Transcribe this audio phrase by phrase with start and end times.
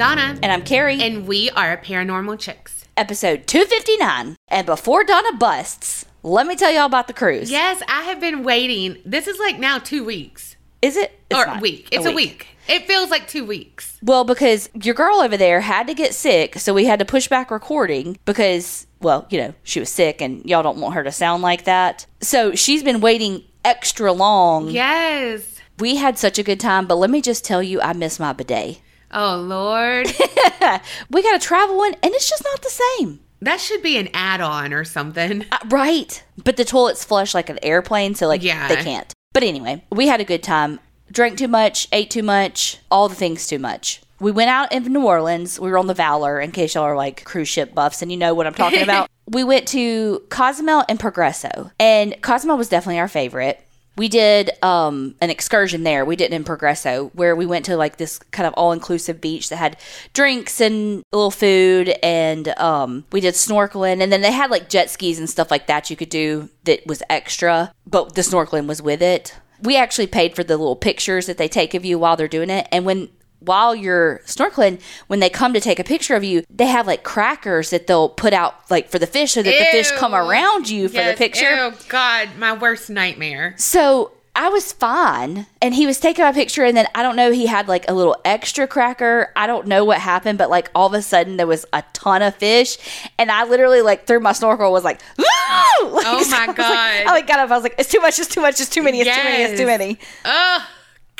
[0.00, 0.38] Donna.
[0.42, 0.98] And I'm Kerri.
[1.02, 2.86] And we are Paranormal Chicks.
[2.96, 4.34] Episode 259.
[4.48, 7.50] And before Donna busts, let me tell y'all about the cruise.
[7.50, 8.96] Yes, I have been waiting.
[9.04, 10.56] This is like now two weeks.
[10.80, 11.20] Is it?
[11.28, 11.60] It's or not.
[11.60, 11.88] week.
[11.92, 12.46] It's a week.
[12.66, 13.98] It feels like two weeks.
[14.02, 17.28] Well, because your girl over there had to get sick, so we had to push
[17.28, 21.12] back recording because, well, you know, she was sick and y'all don't want her to
[21.12, 22.06] sound like that.
[22.22, 24.70] So she's been waiting extra long.
[24.70, 25.56] Yes.
[25.78, 28.32] We had such a good time, but let me just tell you, I miss my
[28.32, 28.80] bidet.
[29.12, 30.06] Oh, Lord.
[31.10, 33.20] we got a travel one, and it's just not the same.
[33.42, 35.44] That should be an add on or something.
[35.50, 36.22] Uh, right.
[36.44, 38.68] But the toilets flush like an airplane, so like Yeah.
[38.68, 39.12] they can't.
[39.32, 40.78] But anyway, we had a good time.
[41.10, 44.00] Drank too much, ate too much, all the things too much.
[44.20, 45.58] We went out in New Orleans.
[45.58, 48.18] We were on the Valor, in case y'all are like cruise ship buffs and you
[48.18, 49.08] know what I'm talking about.
[49.26, 53.60] we went to Cozumel and Progreso, and Cozumel was definitely our favorite.
[54.00, 56.06] We did um, an excursion there.
[56.06, 59.20] We did it in Progreso, where we went to like this kind of all inclusive
[59.20, 59.76] beach that had
[60.14, 64.02] drinks and little food, and um, we did snorkeling.
[64.02, 66.86] And then they had like jet skis and stuff like that you could do that
[66.86, 69.38] was extra, but the snorkeling was with it.
[69.60, 72.48] We actually paid for the little pictures that they take of you while they're doing
[72.48, 72.68] it.
[72.72, 73.10] And when
[73.40, 77.02] while you're snorkeling, when they come to take a picture of you, they have like
[77.02, 80.68] crackers that they'll put out like for the fish so that the fish come around
[80.68, 81.48] you for the picture.
[81.58, 82.30] Oh, God.
[82.38, 83.54] My worst nightmare.
[83.56, 85.46] So I was fine.
[85.60, 87.92] And he was taking my picture, and then I don't know, he had like a
[87.94, 89.32] little extra cracker.
[89.34, 92.22] I don't know what happened, but like all of a sudden there was a ton
[92.22, 92.78] of fish.
[93.18, 95.24] And I literally, like, through my snorkel, was like, "Woo!"
[95.82, 96.66] Like, Oh so my I like- God.
[96.68, 97.50] I like got up.
[97.50, 99.42] I was like, it's too much, it's too much, it's too many, it's too many,
[99.42, 99.98] it's too many.
[100.24, 100.66] Oh,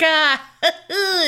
[0.01, 0.41] God.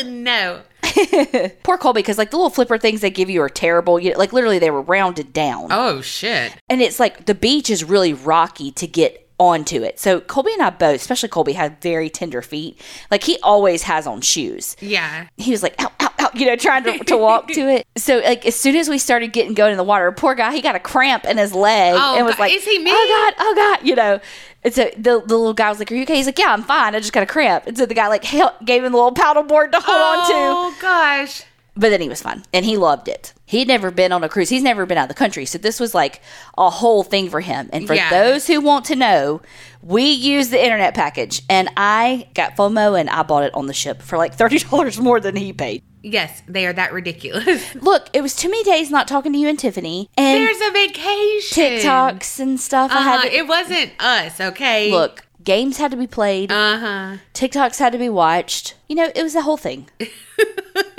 [0.07, 0.63] no.
[1.63, 3.99] Poor Colby, because like the little flipper things they give you are terrible.
[4.01, 5.69] You, like literally, they were rounded down.
[5.71, 6.55] Oh, shit.
[6.69, 9.99] and it's like the beach is really rocky to get onto it.
[9.99, 12.81] So Colby and I both, especially Colby, had very tender feet.
[13.11, 14.77] Like he always has on shoes.
[14.81, 15.27] Yeah.
[15.37, 15.91] He was like, ow,
[16.33, 17.87] ow, ow, you know, trying to, to walk to it.
[17.97, 20.61] So like as soon as we started getting going in the water, poor guy, he
[20.63, 22.41] got a cramp in his leg Oh, and was God.
[22.45, 22.91] like, Is he me?
[22.93, 24.19] Oh God, oh God, you know.
[24.65, 26.17] And so the, the little guy was like, Are you okay?
[26.17, 26.95] He's like, Yeah, I'm fine.
[26.95, 27.67] I just got a cramp.
[27.67, 30.27] And so the guy like helped, gave him the little paddle board to hold on
[30.27, 30.33] to.
[30.35, 31.43] Oh, gosh.
[31.75, 33.33] But then he was fine and he loved it.
[33.47, 34.51] He'd never been on a cruise.
[34.51, 35.47] He's never been out of the country.
[35.47, 36.21] So this was like
[36.59, 37.71] a whole thing for him.
[37.73, 38.11] And for Yeah.
[38.11, 39.41] those who want to know,
[39.83, 43.73] we use the internet package and I got FOMO and I bought it on the
[43.75, 45.83] ship for like $30 more than he paid.
[46.03, 47.75] Yes, they are that ridiculous.
[47.81, 50.73] Look, it was too many days not talking to you and Tiffany and There's a
[50.73, 51.63] vacation.
[51.81, 52.91] TikToks and stuff.
[52.93, 53.11] I Uh-huh.
[53.19, 54.91] had to, It wasn't us, okay?
[54.91, 57.17] look, games had to be played, Uh huh.
[57.33, 58.75] TikToks had to be watched.
[58.91, 59.89] You know, it was a whole thing.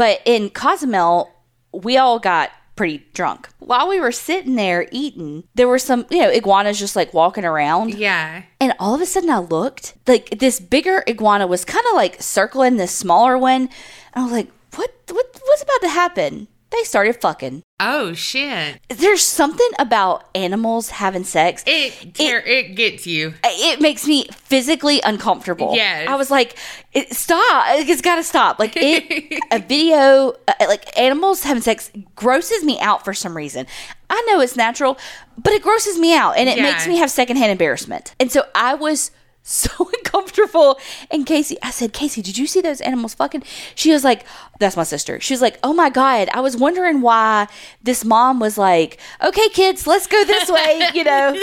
[0.00, 1.30] but in Cozumel,
[1.74, 3.50] we all got pretty drunk.
[3.58, 7.44] While we were sitting there eating, there were some, you know, iguanas just like walking
[7.44, 7.92] around.
[7.92, 8.44] Yeah.
[8.58, 12.22] And all of a sudden I looked, like this bigger iguana was kind of like
[12.22, 13.68] circling this smaller one.
[14.14, 16.48] And I was like, what, what what's about to happen?
[16.70, 17.62] They started fucking.
[17.80, 18.78] Oh shit!
[18.88, 21.64] There's something about animals having sex.
[21.66, 23.34] It ter- it, gets you.
[23.42, 25.74] it makes me physically uncomfortable.
[25.74, 26.06] Yeah.
[26.08, 26.56] I was like,
[26.92, 27.64] it, stop.
[27.70, 28.58] It's got to stop.
[28.58, 33.66] Like it, a video, uh, like animals having sex grosses me out for some reason.
[34.08, 34.96] I know it's natural,
[35.38, 36.64] but it grosses me out and it Yeah.
[36.70, 38.14] makes me have secondhand embarrassment.
[38.20, 39.10] And so I was
[39.42, 40.78] so uncomfortable.
[41.10, 43.42] And Casey, I said, Casey, did you see those animals fucking?
[43.74, 44.24] She was like,
[44.58, 45.18] that's my sister.
[45.20, 46.28] She was like, oh my God.
[46.32, 47.48] I was wondering why
[47.82, 51.36] this mom was like, okay, kids, let's go this way, you know?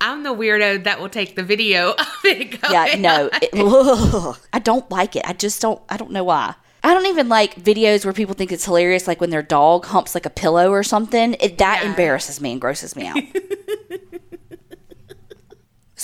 [0.00, 2.60] I'm the weirdo that will take the video of it.
[2.60, 4.38] Going yeah no it- ugh.
[4.52, 6.54] i don't like it i just don't i don't know why
[6.84, 10.14] i don't even like videos where people think it's hilarious like when their dog humps
[10.14, 11.88] like a pillow or something it, that Yeah.
[11.90, 13.16] embarrasses me and grosses me out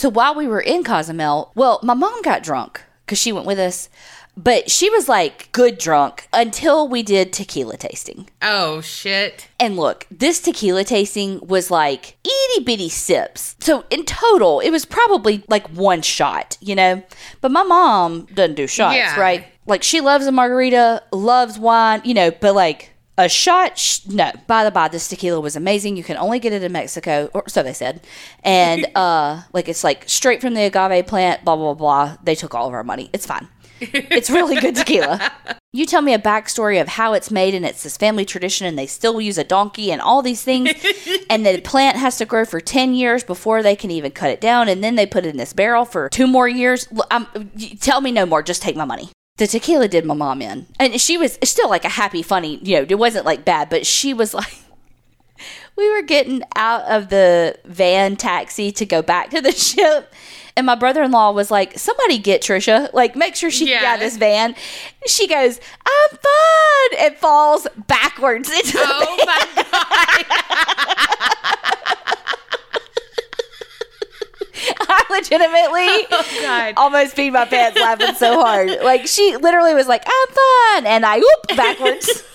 [0.02, 3.58] so while we were in cozumel well my mom got drunk because she went with
[3.58, 3.88] us
[4.36, 9.48] but she was like good drunk until we did tequila tasting Oh shit!
[9.60, 13.54] and look, this tequila tasting was like itty bitty sips.
[13.60, 17.02] So in total, it was probably like one shot, you know?
[17.42, 19.20] But my mom doesn't do shots, Yeah.
[19.20, 19.44] right?
[19.66, 22.91] Like she loves a margarita, loves wine, you know, but like
[23.24, 24.30] a shot, sh- no.
[24.46, 25.96] By the by, this tequila was amazing.
[25.96, 28.00] You can only get it in Mexico, or so they said.
[28.44, 32.16] And uh like it's like straight from the agave plant, blah, blah, blah.
[32.22, 33.10] They took all of our money.
[33.12, 33.48] It's fine.
[33.80, 35.32] It's really good tequila.
[35.72, 38.78] You tell me a backstory of how it's made, and it's this family tradition, and
[38.78, 40.70] they still use a donkey and all these things.
[41.30, 44.40] and the plant has to grow for 10 years before they can even cut it
[44.40, 44.68] down.
[44.68, 46.86] And then they put it in this barrel for two more years.
[46.94, 48.42] L- Um, tell me no more.
[48.42, 49.08] Just take my money.
[49.38, 50.66] The tequila did my mom in.
[50.78, 53.86] And she was still like a happy, funny, you know, it wasn't like bad, but
[53.86, 54.54] she was like,
[55.76, 60.12] we were getting out of the van taxi to go back to the ship.
[60.54, 62.92] And my brother in law was like, Somebody get Trisha.
[62.92, 64.54] Like, make sure she get out of this van.
[65.06, 66.98] She goes, I'm fine.
[67.06, 69.66] And falls backwards into oh the Oh van.
[69.72, 72.18] my god.
[75.12, 78.70] Legitimately Oh almost peed my pants laughing so hard.
[78.82, 80.86] Like, she literally was like, I'm fine.
[80.86, 82.24] And I whoop backwards.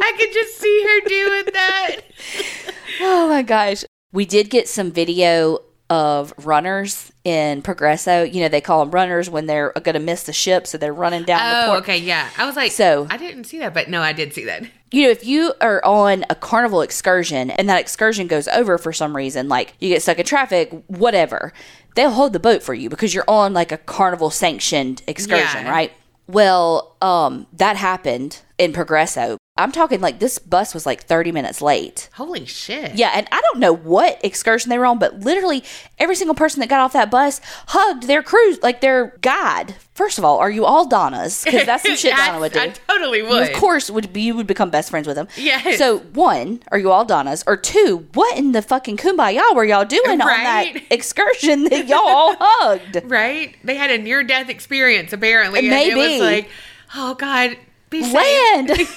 [0.00, 1.96] I could just see her doing that.
[3.02, 3.82] Oh my gosh.
[4.12, 8.30] We did get some video of runners in Progreso.
[8.30, 10.92] You know, they call them runners when they're going to miss the ship, so they're
[10.92, 11.78] running down the Oh, port.
[11.84, 12.28] okay, yeah.
[12.36, 14.64] I was like, So- I didn't see that, but no, I did see that.
[14.92, 18.92] You know, if you are on a carnival excursion and that excursion goes over for
[18.92, 21.52] some reason, like you get stuck in traffic, whatever,
[21.94, 25.70] they'll hold the boat for you because you're on like a carnival sanctioned excursion, Yeah.
[25.70, 25.92] right?
[26.26, 29.36] Well, um, that happened in Progreso.
[29.62, 32.08] I'm talking like this bus was like 30 minutes late.
[32.14, 32.94] Holy shit.
[32.94, 35.62] Yeah, and I don't know what excursion they were on, but literally
[35.98, 39.74] every single person that got off that bus hugged their cruise, like their guide.
[39.94, 41.44] First of all, are you all Donnas?
[41.44, 42.60] Because that's some shit I- Donna would do.
[42.60, 43.50] I totally You, would.
[43.50, 45.28] of course, would be, you would become best friends with them.
[45.36, 45.76] Yeah.
[45.76, 47.44] So one, are you all Donnas?
[47.46, 52.00] Or two, what in the fucking kumbaya were y'all doing on that excursion that y'all
[52.00, 53.02] all hugged?
[53.04, 53.54] Right?
[53.62, 55.58] They had a near death experience apparently.
[55.60, 55.94] And it Maybe.
[56.12, 56.48] was like,
[56.94, 57.58] oh God,
[57.90, 58.12] be.
[58.12, 58.70] Land.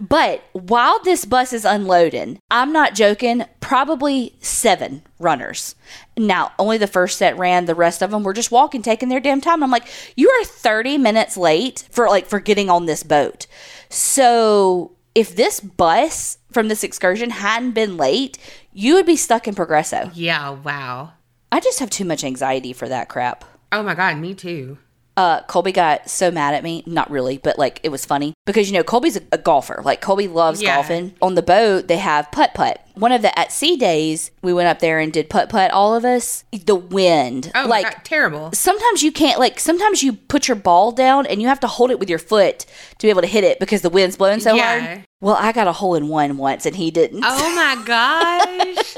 [0.00, 5.74] but while this bus is unloading, I'm not joking, probably seven runners.
[6.16, 9.20] Now, only the first set ran, the rest of them were just walking, taking their
[9.20, 9.62] damn time.
[9.62, 13.46] I'm like, you are 30 minutes late for like for getting on this boat.
[13.88, 18.38] So if this bus from this excursion hadn't been late,
[18.72, 20.10] you would be stuck in Progreso.
[20.14, 21.12] Yeah, wow.
[21.52, 23.44] I just have too much anxiety for that crap.
[23.72, 24.78] Oh my God, me too.
[25.20, 26.82] Uh, Colby got so mad at me.
[26.86, 29.82] Not really, but like it was funny because you know Colby's a, a golfer.
[29.84, 30.76] Like Colby loves Yeah.
[30.76, 31.14] golfing.
[31.20, 32.80] On the boat, they have putt putt.
[32.94, 35.70] One of the at sea days, we went up there and did putt putt.
[35.70, 36.44] All of us.
[36.52, 38.50] The wind, Oh like God, terrible.
[38.52, 39.38] sometimes you can't.
[39.38, 42.18] Like sometimes you put your ball down and you have to hold it with your
[42.18, 42.60] foot
[42.98, 44.80] to be able to hit it because the wind's blowing so Yeah.
[44.80, 45.04] hard.
[45.22, 47.22] Well, I got a hole in one once and he didn't.
[47.26, 48.96] Oh my gosh.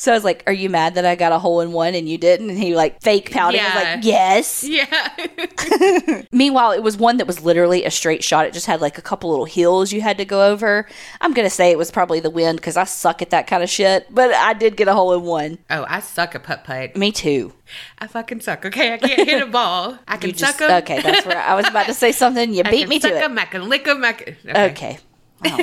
[0.00, 2.08] So I was like, "Are you mad that I got a hole in one and
[2.08, 3.58] you didn't?" And he like fake pouting.
[3.60, 3.94] He was Yeah.
[3.96, 6.22] like, "Yes." yeah.
[6.32, 8.46] Meanwhile, it was one that was literally a straight shot.
[8.46, 10.86] It just had like a couple little hills you had to go over.
[11.20, 13.68] I'm gonna say it was probably the wind because I suck at that kind of
[13.68, 14.06] shit.
[14.14, 15.58] But I did get a hole in one.
[15.68, 16.96] oh, I suck at putt putt.
[16.96, 17.52] Me too.
[17.98, 18.64] I fucking suck.
[18.64, 19.98] Okay, I can't hit a ball.
[20.06, 20.82] I can You suck just 'em.
[20.84, 21.02] okay.
[21.02, 22.54] That's where I was about to say something.
[22.54, 23.22] You I beat can me suck to it.
[23.24, 24.04] 'em, I can lick them.
[24.04, 24.36] I can.
[24.46, 24.98] Okay.
[25.44, 25.58] Wow.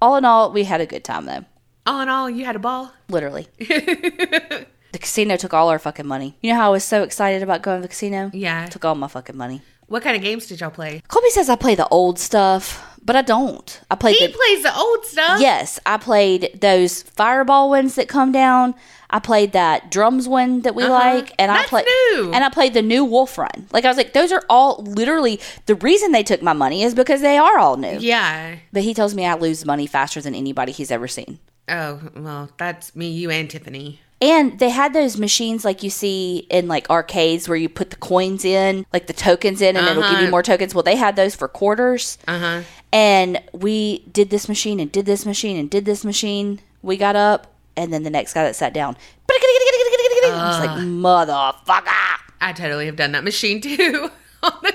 [0.00, 1.44] all in all, we had a good time though.
[1.86, 2.92] All in all, you had a ball.
[3.08, 3.48] Literally.
[3.58, 4.66] the
[4.98, 6.36] casino took all our fucking money.
[6.40, 8.30] You know how I was so excited about going to the casino?
[8.32, 8.66] Yeah.
[8.66, 9.62] Took all my fucking money.
[9.86, 11.02] What kind of games did y'all play?
[11.08, 13.80] Colby says I play the old stuff, but I don't.
[13.90, 15.40] I play He the plays the old stuff.
[15.40, 18.74] Yes, I played those fireball ones that come down.
[19.10, 20.92] I played that drums one that we Uh-huh.
[20.94, 22.30] like, and I played new.
[22.32, 23.66] and I played the new Wolf Run.
[23.70, 26.94] Like I was like, those are all literally the reason they took my money is
[26.94, 27.98] because they are all new.
[27.98, 28.56] Yeah.
[28.72, 31.38] But he tells me I lose money faster than anybody he's ever seen.
[31.68, 34.00] Oh well, that's me, you, and Tiffany.
[34.20, 37.96] And they had those machines like you see in like arcades where you put the
[37.96, 40.30] coins in, like the tokens in, and it'll give you Uh-huh.
[40.30, 40.74] more tokens.
[40.74, 42.18] Well, they had those for quarters.
[42.28, 42.62] Uh huh.
[42.92, 46.60] And we did this machine and did this machine and did this machine.
[46.82, 48.96] We got up, and then the next guy that sat down,
[49.28, 52.18] I was like, motherfucker.
[52.40, 54.10] I totally have done that machine too
[54.42, 54.74] on the.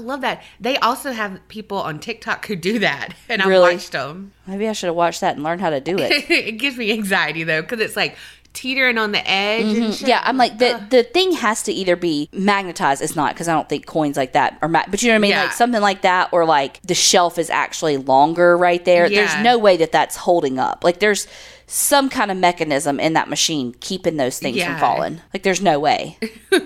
[0.00, 0.42] I love that.
[0.58, 3.74] They also have people on TikTok who do that, and I Really?
[3.74, 4.32] watched them.
[4.46, 6.10] Maybe I should have watched that and learned how to do it.
[6.30, 8.16] it gives me anxiety though, because it's like
[8.52, 9.62] teetering on the edge.
[9.64, 10.00] And shit.
[10.00, 10.06] Mm-hmm.
[10.08, 13.00] yeah, I'm like the the thing has to either be magnetized.
[13.00, 14.68] It's not because I don't think coins like that are.
[14.68, 15.42] Ma- but you know what I mean, Yeah.
[15.44, 19.08] like something like that, or like the shelf is actually longer right there.
[19.08, 20.82] There's no way that that's holding up.
[20.82, 21.28] Like there's
[21.68, 24.72] some kind of mechanism in that machine keeping those things Yeah.
[24.72, 25.20] from falling.
[25.32, 26.18] Like there's no way.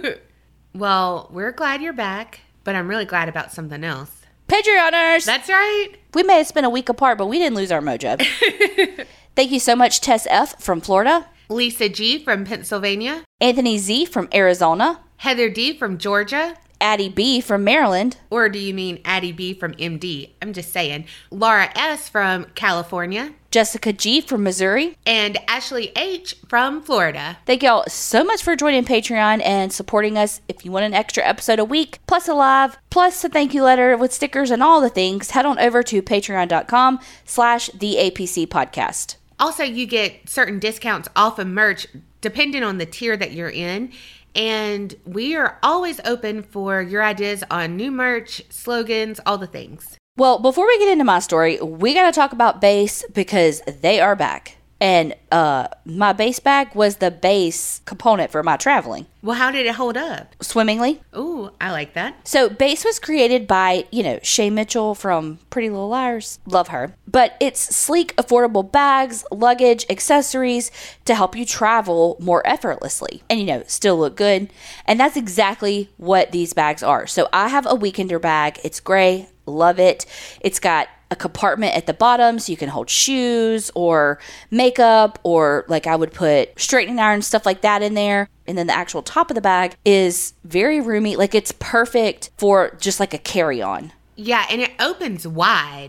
[0.75, 4.11] Well, we're glad you're back, but I'm really glad about something else.
[4.49, 5.25] Patreoners.
[5.25, 5.91] That's right.
[6.13, 8.21] We may have spent a week apart, but we didn't lose our mojo.
[9.37, 10.61] Thank you so much, Tess F.
[10.63, 14.07] from Florida, Lisa G from Pennsylvania, Anthony Z.
[14.07, 17.41] from Arizona, Heather D from Georgia, Addie B.
[17.41, 20.31] from Maryland, or do you mean Addie B from MD?
[20.43, 21.07] I'm just saying.
[21.31, 24.21] Laura S from California, Jessica G.
[24.21, 24.97] from Missouri.
[25.07, 27.39] and Ashley H from Florida.
[27.47, 30.41] Thank y'all so much for joining Patreon and supporting us.
[30.49, 33.63] If you want an extra episode a week, plus a live, plus a thank you
[33.63, 38.47] letter with stickers and all the things, head on over to patreon.com slash the APC
[38.47, 39.17] podcast.
[39.39, 41.87] Also, you get certain discounts off of merch
[42.21, 43.93] depending on the tier that you're in.
[44.35, 49.97] And we are always open for your ideas on new merch, slogans, all the things.
[50.17, 54.01] Well, before we get into my story, we got to talk about Beis because they
[54.01, 54.59] are back.
[54.85, 59.65] And uh, my Beis bag was the base component for my traveling Well, how did
[59.65, 60.37] it hold up?
[60.43, 61.01] swimmingly.
[61.17, 62.29] Ooh, I like that.
[62.29, 66.39] So, Beis was created by, you know, Shay Mitchell from Pretty Little Liars.
[66.45, 66.95] Love her.
[67.09, 70.71] But it's sleek, affordable bags, luggage, accessories
[71.07, 74.51] to help you travel more effortlessly and, you know, still look good.
[74.85, 77.07] And that's exactly what these bags are.
[77.07, 78.59] So, I have a weekender bag.
[78.63, 79.31] It's gray.
[79.47, 80.05] Love it.
[80.43, 84.19] It's got a compartment at the bottom so you can hold shoes or
[84.51, 88.29] makeup or like I would put straightening iron stuff like that in there.
[88.47, 91.17] And then the actual top of the bag is very roomy.
[91.17, 93.93] Like it's perfect for just like a carry on.
[94.17, 95.89] Yeah, and it opens wide.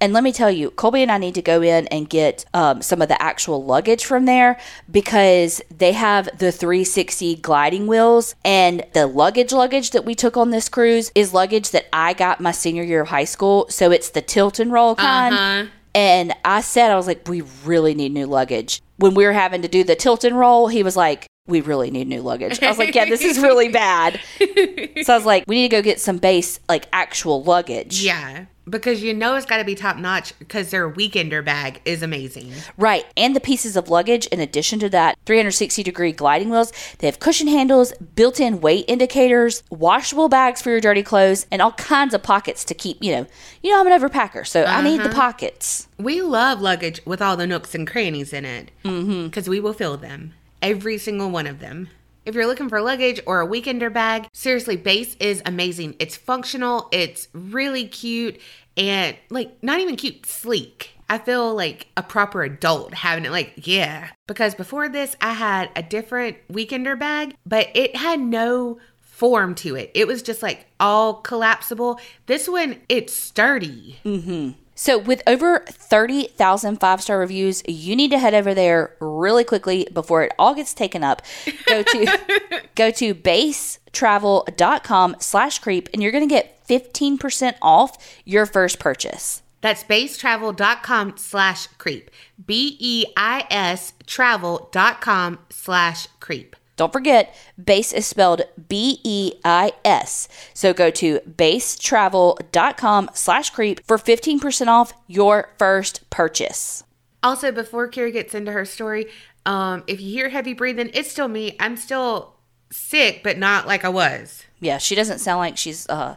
[0.00, 2.82] And let me tell you, Colby and I need to go in and get um,
[2.82, 4.58] some of the actual luggage from there
[4.90, 8.34] because they have the 360 gliding wheels.
[8.44, 12.40] And the luggage luggage that we took on this cruise is luggage that I got
[12.40, 13.66] my senior year of high school.
[13.70, 15.34] So it's the tilt and roll kind.
[15.34, 15.66] Uh-huh.
[15.94, 18.82] And I said, I was like, we really need new luggage.
[18.98, 21.90] When we were having to do the tilt and roll, he was like, we really
[21.90, 22.62] need new luggage.
[22.62, 24.20] I was like, yeah, this is really bad.
[24.38, 28.02] so I was like, we need to go get some Beis, like actual luggage.
[28.02, 32.02] Yeah, because you know it's got to be top notch because their weekender bag is
[32.02, 32.52] amazing.
[32.76, 33.04] Right.
[33.16, 37.20] And the pieces of luggage, in addition to that 360 degree gliding wheels, they have
[37.20, 42.12] cushion handles, built in weight indicators, washable bags for your dirty clothes, and all kinds
[42.12, 43.26] of pockets to keep, you know,
[43.62, 45.14] you know, I'm an overpacker, so I need the uh-huh.
[45.14, 45.88] pockets.
[45.98, 49.10] We love luggage with all the nooks and crannies in it mm-hmm.
[49.10, 49.26] mm-hmm.
[49.26, 51.88] because we will fill them, every single one of them.
[52.24, 55.94] If you're looking for luggage or a weekender bag, seriously, Beis is amazing.
[56.00, 58.40] It's functional, it's really cute,
[58.76, 60.90] and like not even cute, sleek.
[61.08, 63.30] I feel like a proper adult having it.
[63.30, 64.08] Like, yeah.
[64.26, 69.76] Because before this, I had a different weekender bag, but it had no form to
[69.76, 69.90] it.
[69.94, 72.00] It was just like all collapsible.
[72.26, 73.98] This one, it's sturdy.
[74.04, 74.60] Mm-hmm.
[74.78, 79.88] So, with over 30,000 five star reviews, you need to head over there really quickly
[79.92, 81.22] before it all gets taken up.
[81.66, 82.18] Go to
[82.74, 89.42] go to beistravel.com slash creep and you're going to get 15% off your first purchase.
[89.62, 92.10] That's beistravel.com slash creep.
[92.44, 96.54] B E I S travel.com slash creep.
[96.76, 100.28] Don't forget, Beis is spelled B E I S.
[100.52, 106.84] So go to beistravel.com slash creep for 15% off your first purchase.
[107.22, 109.06] Also, before Kerri gets into her story,
[109.46, 111.56] um, if you hear heavy breathing, it's still me.
[111.58, 112.34] I'm still
[112.70, 114.44] sick, but not like I was.
[114.60, 116.16] Yeah, she doesn't sound like she's uh,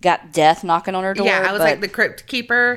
[0.00, 1.26] got death knocking on her door.
[1.26, 2.76] yeah, I was but- like the crypt keeper.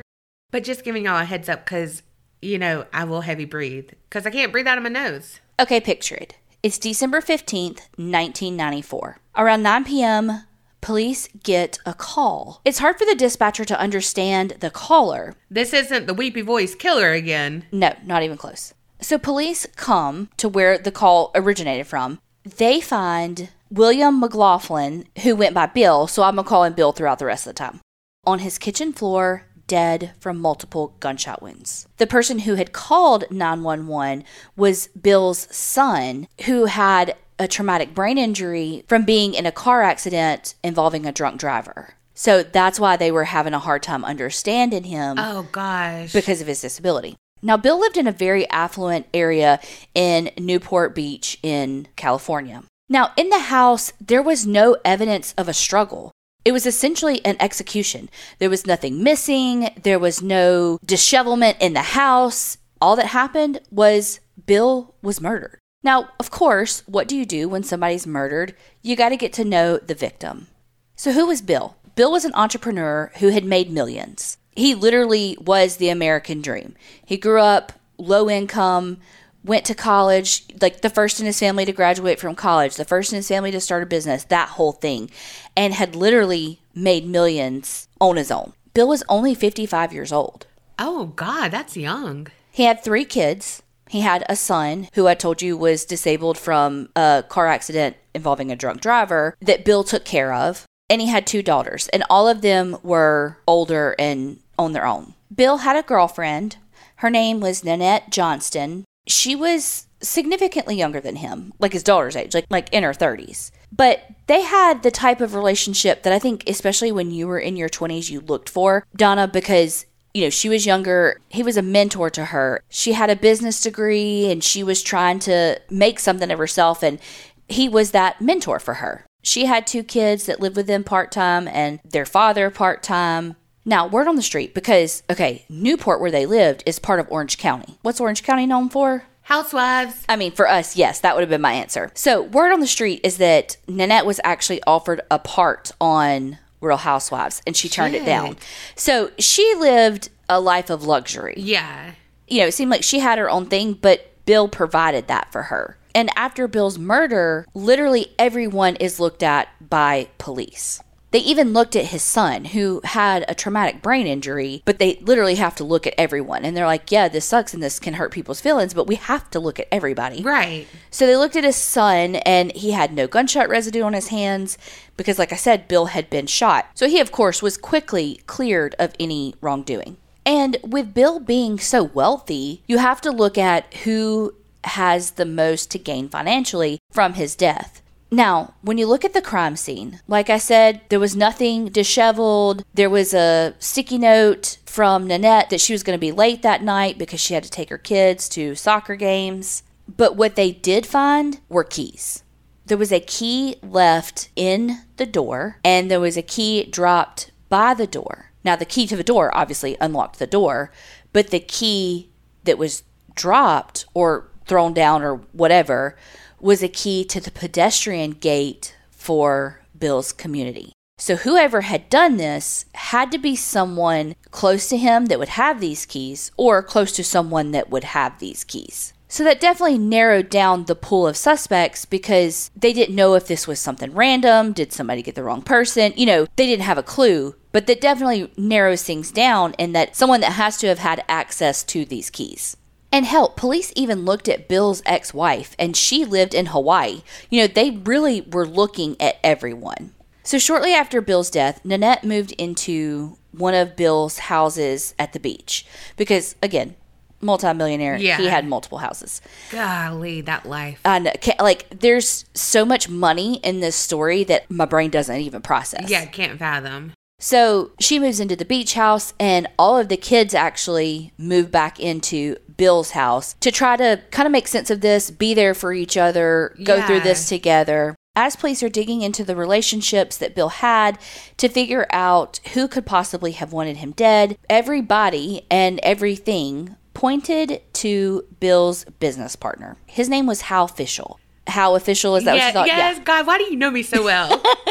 [0.50, 2.04] But just giving y'all a heads up because,
[2.40, 5.40] you know, I will heavy breathe because I can't breathe out of my nose.
[5.58, 6.36] Okay, picture it.
[6.64, 9.18] It's December 15th, 1994.
[9.36, 10.44] Around 9 p.m.,
[10.80, 12.62] police get a call.
[12.64, 15.34] It's hard for the dispatcher to understand the caller.
[15.50, 17.66] This isn't the weepy voice killer again.
[17.70, 18.72] No, not even close.
[18.98, 22.18] So police come to where the call originated from.
[22.44, 26.92] They find William McLaughlin, who went by Bill, so I'm going to call him Bill
[26.92, 27.80] throughout the rest of the time,
[28.24, 31.86] on his kitchen floor, dead from multiple gunshot wounds.
[31.98, 34.24] The person who had called 911
[34.56, 40.54] was Bill's son, who had a traumatic brain injury from being in a car accident
[40.62, 41.94] involving a drunk driver.
[42.14, 46.12] So that's why they were having a hard time understanding him Oh, gosh.
[46.12, 47.16] because of his disability.
[47.42, 49.60] Now, Bill lived in a very affluent area
[49.94, 52.62] in Newport Beach in California.
[52.88, 56.12] Now, in the house, there was no evidence of a struggle.
[56.44, 58.10] It was essentially an execution.
[58.38, 62.58] There was nothing missing, there was no dishevelment in the house.
[62.80, 65.58] All that happened was Bill was murdered.
[65.82, 68.54] Now, of course, what do you do when somebody's murdered?
[68.82, 70.48] You got to get to know the victim.
[70.96, 71.76] So, who was Bill?
[71.94, 74.38] Bill was an entrepreneur who had made millions.
[74.56, 76.74] He literally was the American dream.
[77.04, 78.98] He grew up low income,
[79.44, 83.12] went to college, like the first in his family to graduate from college, the first
[83.12, 85.10] in his family to start a business, that whole thing,
[85.56, 88.54] and had literally made millions on his own.
[88.72, 90.46] Bill was only 55 years old.
[90.78, 92.26] oh, God, that's young.
[92.50, 93.62] He had three kids.
[93.88, 98.50] He had a son who I told you was disabled from a car accident involving
[98.50, 100.64] a drunk driver that Bill took care of.
[100.90, 105.14] And he had two daughters, and all of them were older and on their own.
[105.34, 106.56] Bill had a girlfriend.
[106.96, 108.84] Her name was Nanette Johnston.
[109.06, 113.50] She was significantly younger than him, like his daughter's age, like like in her 30s.
[113.72, 117.56] But they had the type of relationship that I think especially when you were in
[117.56, 121.20] your 20s you looked for, Donna, because you know, she was younger.
[121.28, 122.62] He was a mentor to her.
[122.70, 126.84] She had a business degree and she was trying to make something of herself.
[126.84, 127.00] And
[127.48, 129.04] he was that mentor for her.
[129.22, 133.34] She had two kids that lived with them part time and their father part time.
[133.64, 137.38] Now, word on the street because, okay, Newport, where they lived, is part of Orange
[137.38, 137.78] County.
[137.82, 139.04] What's Orange County known for?
[139.22, 140.04] Housewives.
[140.06, 141.90] I mean, for us, yes, that would have been my answer.
[141.94, 146.76] So, word on the street is that Nanette was actually offered a part on Real
[146.76, 148.36] Housewives and she turned it down.
[148.76, 151.34] So, she lived a life of luxury.
[151.38, 151.92] Yeah.
[152.28, 155.44] You know, it seemed like she had her own thing, but Bill provided that for
[155.44, 155.78] her.
[155.94, 160.82] And after Bill's murder, literally everyone is looked at by police.
[161.14, 165.36] They even looked at his son, who had a traumatic brain injury, but they literally
[165.36, 166.44] have to look at everyone.
[166.44, 169.30] And they're like, yeah, this sucks and this can hurt people's feelings, but we have
[169.30, 170.24] to look at everybody.
[170.24, 170.66] Right.
[170.90, 174.58] So they looked at his son, and he had no gunshot residue on his hands
[174.96, 176.66] because, like I said, Bill had been shot.
[176.74, 179.98] So he, of course, was quickly cleared of any wrongdoing.
[180.26, 185.70] And with Bill being so wealthy, you have to look at who has the most
[185.70, 187.82] to gain financially from his death.
[188.14, 192.64] Now, when you look at the crime scene, like I said, there was nothing disheveled.
[192.72, 196.62] There was a sticky note from Nanette that she was going to be late that
[196.62, 199.64] night because she had to take her kids to soccer games.
[199.88, 202.22] But what they did find were keys.
[202.66, 207.74] There was a key left in the door, and there was a key dropped by
[207.74, 208.30] the door.
[208.44, 210.70] Now, the key to the door obviously unlocked the door,
[211.12, 212.10] but the key
[212.44, 212.84] that was
[213.16, 215.96] dropped or thrown down or whatever
[216.44, 220.74] was a key to the pedestrian gate for Bill's community.
[220.98, 225.58] So, whoever had done this had to be someone close to him that would have
[225.58, 228.92] these keys or close to someone that would have these keys.
[229.08, 233.48] So, that definitely narrowed down the pool of suspects because they didn't know if this
[233.48, 234.52] was something random.
[234.52, 235.94] Did somebody get the wrong person?
[235.96, 239.96] You know, they didn't have a clue, but that definitely narrows things down in that
[239.96, 242.58] someone that has to have had access to these keys.
[242.94, 247.02] And hell, police even looked at Bill's ex wife, and she lived in Hawaii.
[247.28, 249.92] You know, they really were looking at everyone.
[250.22, 255.66] So, shortly after Bill's death, Nanette moved into one of Bill's houses at the beach
[255.96, 256.76] because, again,
[257.20, 258.18] multimillionaire, Yeah.
[258.18, 259.20] he had multiple houses.
[259.50, 260.78] Golly, that life.
[260.84, 265.90] And like, there's so much money in this story that my brain doesn't even process.
[265.90, 266.92] yeah, can't fathom.
[267.20, 271.80] So she moves into the beach house, and all of the kids actually move back
[271.80, 275.72] into Bill's house to try to kind of make sense of this, be there for
[275.72, 277.94] each other, go through this together.
[278.16, 280.98] As police are digging into the relationships that Bill had
[281.36, 288.24] to figure out who could possibly have wanted him dead, everybody and everything pointed to
[288.38, 289.76] Bill's business partner.
[289.86, 291.18] His name was Hal Fishel.
[291.48, 292.32] How official is that?
[292.32, 292.66] what yeah, you thought?
[292.68, 294.40] yes, God, why do you know me so well?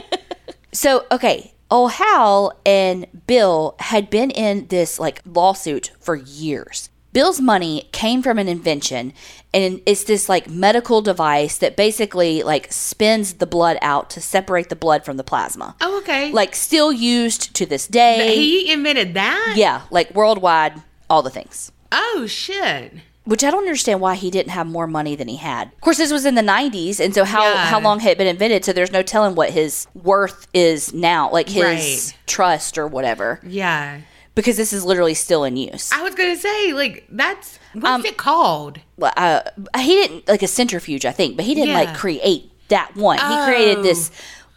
[0.73, 6.89] So, okay, old Hal and Bill had been in this like lawsuit for years.
[7.13, 9.13] Bill's money came from an invention,
[9.53, 14.69] and it's this like medical device that basically like spins the blood out to separate
[14.69, 15.75] the blood from the plasma.
[15.79, 16.31] oh, okay.
[16.31, 18.35] Like, still used to this day.
[18.35, 19.53] he invented that?
[19.55, 21.71] yeah, like worldwide, all the things.
[21.91, 22.93] Oh, shit.
[23.25, 25.67] Which I don't understand why he didn't have more money than he had.
[25.71, 27.65] Of course, this was in the '90s, and so how Yeah.
[27.67, 28.65] how long had it been invented?
[28.65, 32.13] So there's no telling what his worth is now, like his Right.
[32.25, 33.99] trust or whatever, Yeah.
[34.35, 35.91] Because this is literally still in use.
[35.91, 38.79] I was going to say, like, that's, what's Um, it called?
[38.97, 39.41] Well, uh,
[39.77, 43.17] he didn't like a centrifuge, I think, but he didn't like create that one.
[43.17, 43.45] He Oh.
[43.45, 44.11] created this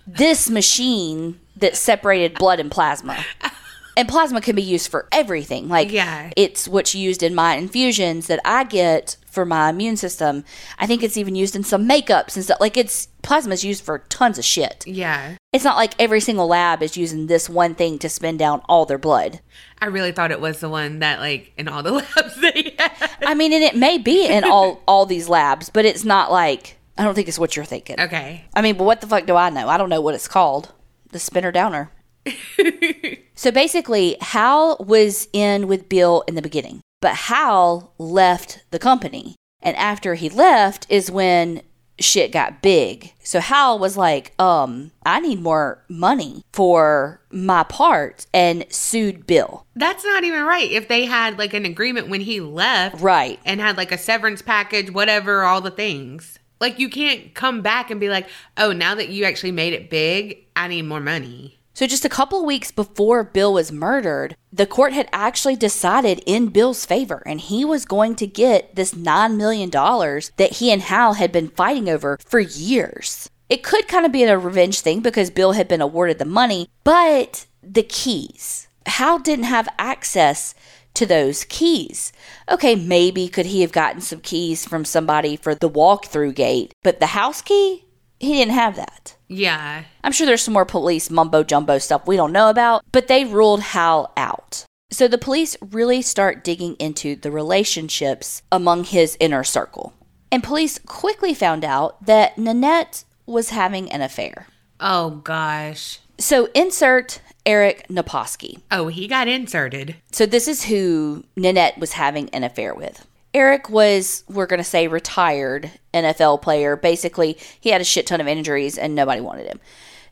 [0.06, 3.24] this machine that separated blood and plasma.
[3.98, 5.70] And plasma can be used for everything.
[5.70, 6.30] Like Yeah.
[6.36, 10.44] it's what's used in my infusions that I get for my immune system.
[10.78, 12.58] I think it's even used in some makeups and stuff.
[12.58, 14.82] Like it's plasma is used for tons of shit.
[14.86, 15.36] Yeah.
[15.52, 18.86] It's not like every single lab is using this one thing to spin down all
[18.86, 19.40] their blood.
[19.78, 23.10] I really thought it was the one that, like, in all the labs they had.
[23.26, 26.78] I mean, and it may be in all all these labs, but it's not like
[26.96, 28.00] I don't think it's what you're thinking.
[28.00, 28.46] Okay.
[28.54, 29.68] I mean, but what the fuck do I know?
[29.68, 30.72] I don't know what it's called.
[31.10, 31.92] The spinner downer.
[33.34, 39.36] so basically, Hal was in with Bill in the beginning, but Hal left the company.
[39.62, 41.62] And after he left is when
[41.98, 43.12] shit got big.
[43.22, 49.66] So Hal was like, um, I need more money for my part and sued Bill.
[49.74, 50.70] That's not even right.
[50.70, 53.40] If they had, like, an agreement when he left Right.
[53.44, 56.38] and had, like, a severance package, whatever, all the things.
[56.60, 59.90] Like, you can't come back and be like, oh, now that you actually made it
[59.90, 61.55] big, I need more money.
[61.76, 66.48] So, just a couple weeks before Bill was murdered, the court had actually decided in
[66.48, 71.12] Bill's favor, and he was going to get this $9 million that he and Hal
[71.12, 73.28] had been fighting over for years.
[73.50, 76.70] It could kind of be a revenge thing because Bill had been awarded the money,
[76.82, 78.68] but the keys.
[78.86, 80.54] Hal didn't have access
[80.94, 82.10] to those keys.
[82.50, 87.00] Okay, maybe could he have gotten some keys from somebody for the walk-through gate, but
[87.00, 87.85] the house key?
[88.18, 89.16] He didn't have that.
[89.28, 89.84] Yeah.
[90.02, 93.24] I'm sure there's some more police mumbo jumbo stuff we don't know about, but they
[93.24, 94.64] ruled Hal out.
[94.90, 99.94] So the police really start digging into the relationships among his inner circle.
[100.30, 104.46] And police quickly found out that Nanette was having an affair.
[104.80, 106.00] Oh gosh.
[106.18, 108.60] So insert Eric Naposki.
[108.70, 109.96] Oh, he got inserted.
[110.12, 113.06] So this is who Nanette was having an affair with.
[113.36, 116.74] Eric was, we're going to say, retired NFL player.
[116.74, 119.60] Basically, he had a shit ton of injuries and nobody wanted him.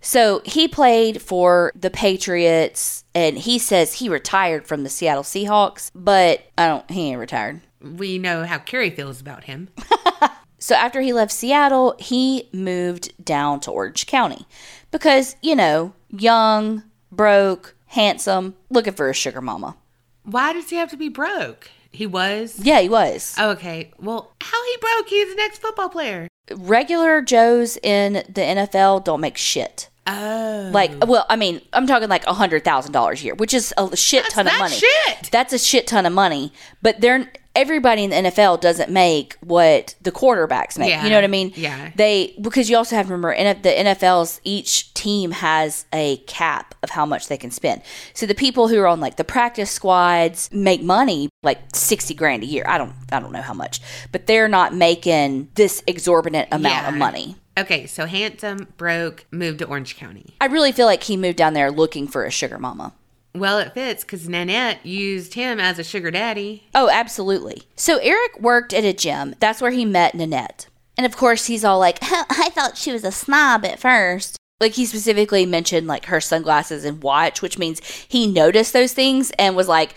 [0.03, 5.91] So he played for the Patriots and he says he retired from the Seattle Seahawks,
[5.95, 7.63] but I don't, he ain't retired.
[7.81, 9.69] We know how Kerri feels about him.
[10.65, 14.47] So after he left Seattle, he moved down to Orange County
[14.93, 19.77] because, you know, young, broke, handsome, looking for a sugar mama.
[20.23, 21.69] Why does he have to be broke?
[21.95, 22.59] He was?
[22.61, 23.35] Yeah, he was.
[23.39, 23.93] Oh, Okay.
[24.01, 25.09] Well, how he broke?
[25.09, 26.29] He's an ex football player.
[26.55, 29.89] Regular Joes in the NFL don't make shit.
[30.07, 30.71] Oh.
[30.73, 33.73] Like, well, I mean, I'm talking like a hundred thousand dollars a year, which is
[33.79, 34.75] a shit That's ton of money.
[34.77, 35.31] shit.
[35.31, 36.53] That's a shit ton of money.
[36.83, 40.91] But they're everybody in the NFL doesn't make what the quarterbacks make.
[40.91, 41.05] Yeah.
[41.05, 41.53] You know what I mean?
[41.55, 41.91] Yeah.
[41.95, 46.75] They because you also have to remember in the NFL's each team has a cap
[46.83, 47.83] of how much they can spend.
[48.13, 52.43] So the people who are on like the practice squads make money like sixty grand
[52.43, 52.65] a year.
[52.67, 53.81] I don't I don't know how much,
[54.13, 57.37] but they're not making this exorbitant amount of money.
[57.57, 60.35] Okay, so handsome, broke, moved to Orange County.
[60.41, 62.95] I really feel like he moved down there looking for a sugar mama.
[63.35, 66.69] Well, it fits because Nanette used him as a sugar daddy.
[66.75, 67.63] Oh, absolutely.
[67.75, 69.35] So Eric worked at a gym.
[69.41, 70.69] That's where he met Nanette.
[70.97, 74.37] And of course, he's all like, I thought she was a snob at first.
[74.61, 79.33] Like he specifically mentioned like her sunglasses and watch, which means he noticed those things
[79.33, 79.95] and was like,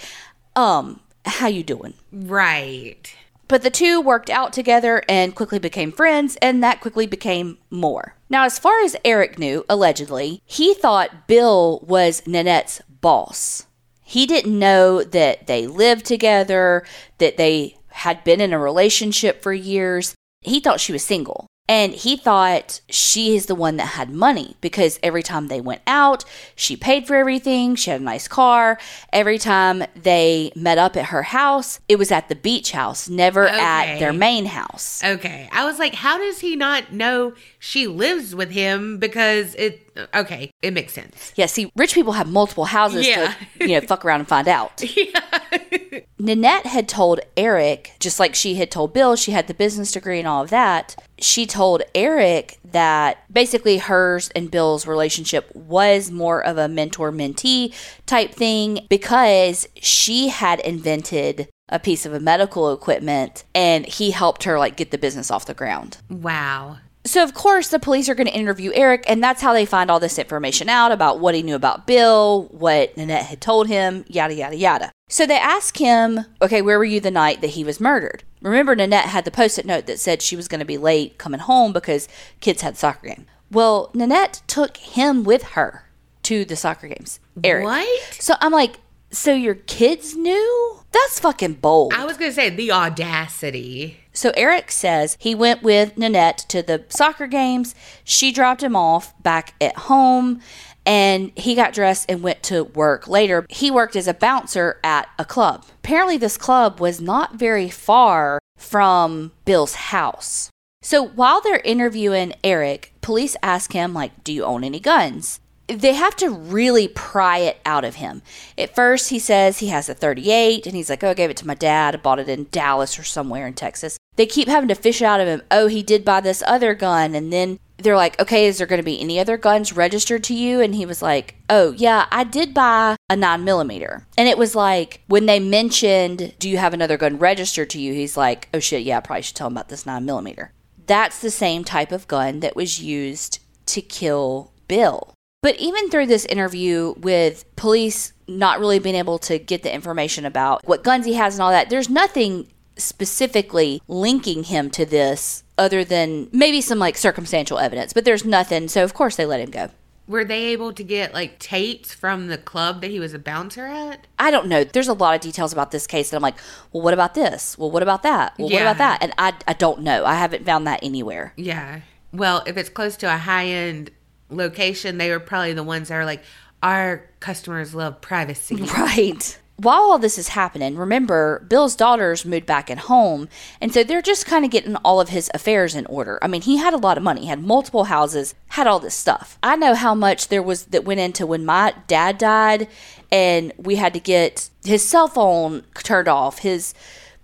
[0.56, 1.94] um, how you doing?
[2.12, 3.16] Right.
[3.48, 8.16] But the two worked out together and quickly became friends, and that quickly became more.
[8.30, 13.66] Now, as far as Eric knew, allegedly, he thought Bill was Nanette's boss.
[14.04, 16.86] He didn't know that they lived together,
[17.18, 20.16] that they had been in a relationship for years.
[20.42, 21.48] He thought she was single.
[21.70, 25.82] And he thought she is the one that had money because every time they went
[25.86, 26.24] out,
[26.56, 27.76] she paid for everything.
[27.76, 28.80] She had a nice car.
[29.12, 33.50] Every time they met up at her house, it was at the beach house, never
[33.50, 35.04] at their main house.
[35.04, 35.50] Okay.
[35.52, 38.98] I was like, how does he not know she lives with him?
[38.98, 41.34] Because it, okay, it makes sense.
[41.36, 43.34] Yeah, see, rich people have multiple houses Yeah.
[43.60, 44.84] to, you know, fuck around and find out.
[44.98, 46.02] Yeah.
[46.20, 50.18] Nanette had told Eric, just like she had told Bill, she had the business degree
[50.20, 50.96] and all of that.
[51.20, 57.74] She told Eric that basically hers and Bill's relationship was more of a mentor mentee
[58.06, 64.44] type thing because she had invented a piece of a medical equipment and he helped
[64.46, 65.98] her like get the business off the ground.
[66.10, 66.78] Wow.
[67.08, 69.90] So, of course, the police are going to interview Eric, and that's how they find
[69.90, 74.04] all this information out about what he knew about Bill, what Nanette had told him,
[74.10, 74.92] yada, yada, yada.
[75.08, 78.24] So they ask him, okay, where were you the night that he was murdered?
[78.42, 81.18] Remember, Nanette had the post it note that said she was going to be late
[81.18, 82.10] coming home because
[82.42, 83.26] kids had soccer game.
[83.50, 85.86] Well, Nanette took him with her
[86.24, 87.22] to the soccer games.
[87.42, 87.64] Eric.
[87.64, 88.14] What?
[88.20, 90.80] So I'm like, so your kids knew?
[90.92, 91.94] That's fucking bold.
[91.94, 93.98] I was going to say the audacity.
[94.18, 97.76] So Eric says he went with Nanette to the soccer games.
[98.04, 100.42] She dropped him off back at home
[100.88, 103.46] and he got dressed and went to work later.
[103.48, 105.66] He worked as a bouncer at a club.
[105.84, 110.50] Apparently, this club was not very far from Bill's house.
[110.82, 115.94] So while they're interviewing Eric, police ask him like, "Do you own any guns?" They
[115.94, 118.22] have to really pry it out of him.
[118.58, 121.38] At first, he says he has a 38, and he's like, "Oh, I gave it
[121.38, 121.94] to my dad.
[121.94, 125.20] I bought it in Dallas or somewhere in Texas." They keep having to fish out
[125.20, 125.42] of him.
[125.52, 128.80] Oh, he did buy this other gun, and then they're like, "Okay, is there going
[128.80, 132.24] to be any other guns registered to you?" And he was like, "Oh, yeah, I
[132.24, 136.74] did buy a nine millimeter." And it was like when they mentioned, "Do you have
[136.74, 139.54] another gun registered to you?" He's like, "Oh shit, yeah, I probably should tell him
[139.54, 140.54] about this nine millimeter."
[140.86, 145.14] That's the same type of gun that was used to kill Bill.
[145.42, 150.26] But even through this interview with police not really being able to get the information
[150.26, 155.44] about what guns he has and all that, there's nothing specifically linking him to this
[155.58, 158.68] other than maybe some like circumstantial evidence, but there's nothing.
[158.68, 159.70] So, of course, they let him go.
[160.08, 163.66] Were they able to get like tapes from the club that he was a bouncer
[163.66, 164.08] at?
[164.18, 164.64] I don't know.
[164.64, 166.38] There's a lot of details about this case that I'm like,
[166.72, 167.58] well, what about this?
[167.58, 168.34] Well, what about that?
[168.40, 169.04] Well, what about that?
[169.04, 170.06] And I, I don't know.
[170.06, 171.34] I haven't found that anywhere.
[171.36, 171.82] Yeah.
[172.14, 173.92] Well, if it's close to a high end
[174.30, 176.24] location, they were probably the ones that are like,
[176.64, 178.56] our customers love privacy.
[178.78, 179.40] Right.
[179.58, 183.28] while all this is happening, remember, Bill's daughters moved back at home.
[183.60, 186.20] And so they're just kind of getting all of his affairs in order.
[186.22, 189.40] I mean, he had a lot of money, had multiple houses, had all this stuff.
[189.42, 192.68] I know how much there was that went into when my dad died
[193.12, 196.74] and we had to get his cell phone turned off, his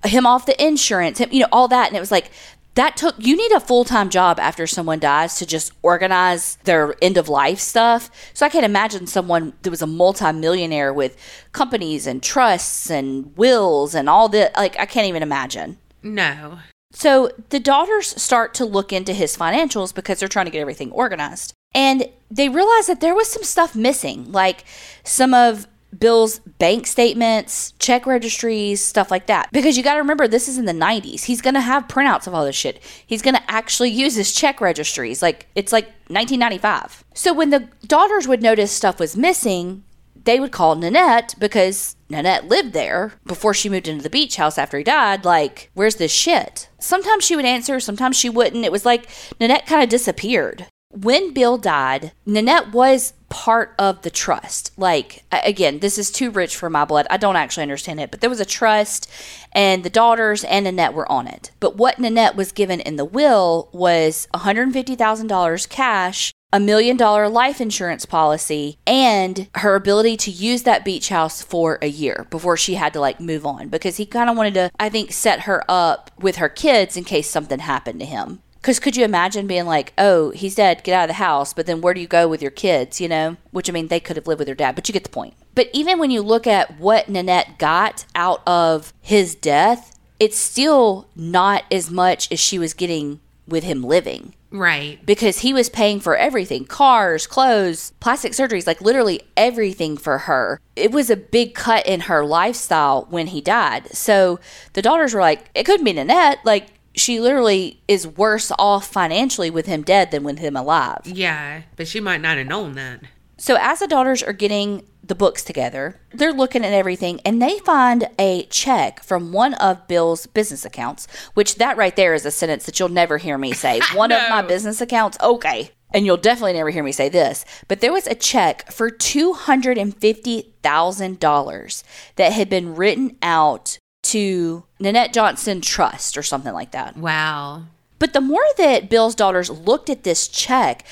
[0.05, 1.87] him off the insurance, him, you know, all that.
[1.87, 2.31] And it was like,
[2.75, 7.17] that took you need a full-time job after someone dies to just organize their end
[7.17, 8.09] of life stuff.
[8.33, 11.17] So i can't imagine someone that was a multi-millionaire with
[11.51, 15.77] companies and trusts and wills and all that like i can't even imagine.
[16.05, 16.59] No.
[16.91, 20.91] so the daughters start to look into his financials because they're trying to get everything
[20.91, 21.53] organized.
[21.75, 24.63] And they realize that there was some stuff missing like
[25.03, 25.67] some of
[25.99, 29.49] Bill's bank statements, check registries, stuff like that.
[29.51, 31.23] Because you got to remember, this is in the 90s.
[31.23, 32.81] He's going to have printouts of all this shit.
[33.05, 35.21] He's going to actually use his check registries.
[35.21, 37.03] Like, it's like 1995.
[37.13, 39.83] So when the daughters would notice stuff was missing,
[40.25, 44.57] they would call Nanette because Nanette lived there before she moved into the beach house
[44.57, 45.25] after he died.
[45.25, 46.69] Like, where's this shit?
[46.79, 48.65] Sometimes she would answer, sometimes she wouldn't.
[48.65, 50.67] It was like Nanette kind of disappeared.
[50.89, 54.71] When Bill died, Nanette was part of the trust.
[54.77, 57.07] Like, again, this is too rich for my blood.
[57.09, 59.09] I don't actually understand it, but there was a trust,
[59.51, 61.49] and the daughters and Nanette were on it.
[61.59, 67.59] But what Nanette was given in the will was $150,000 cash, a million dollar life
[67.59, 72.75] insurance policy, and her ability to use that beach house for a year before she
[72.75, 75.63] had to like move on because he kind of wanted to, I think, set her
[75.67, 78.42] up with her kids in case something happened to him.
[78.63, 81.65] Because could you imagine being like, oh, he's dead, get out of the house, but
[81.65, 83.35] then where do you go with your kids, you know?
[83.51, 85.33] Which, I mean, they could have lived with their dad, but you get the point.
[85.53, 91.09] But even when you look at what Nanette got out of his death, it's still
[91.13, 95.05] not as much as she was getting with him living Right.
[95.05, 100.61] because he was paying for everything cars, clothes, plastic surgeries, like literally everything for her.
[100.77, 103.93] It was a big cut in her lifestyle when he died.
[103.93, 104.39] So
[104.71, 106.39] the daughters were like, it couldn't be Nanette.
[106.45, 111.01] Like, she literally is worse off financially with him dead than with him alive.
[111.05, 113.01] Yeah, but she might not have known that.
[113.37, 117.59] So as the daughters are getting the books together, they're looking at everything and they
[117.59, 122.31] find a check from one of Bill's business accounts, which that right there is a
[122.31, 123.81] sentence that you'll never hear me say.
[123.93, 125.71] One of my business accounts, okay.
[125.93, 131.83] And you'll definitely never hear me say this, but there was a check for $250,000
[132.15, 136.97] that had been written out to Nanette Johnston Trust or something like that.
[136.97, 137.63] Wow.
[137.99, 140.85] But the more that Bill's daughters looked at this check,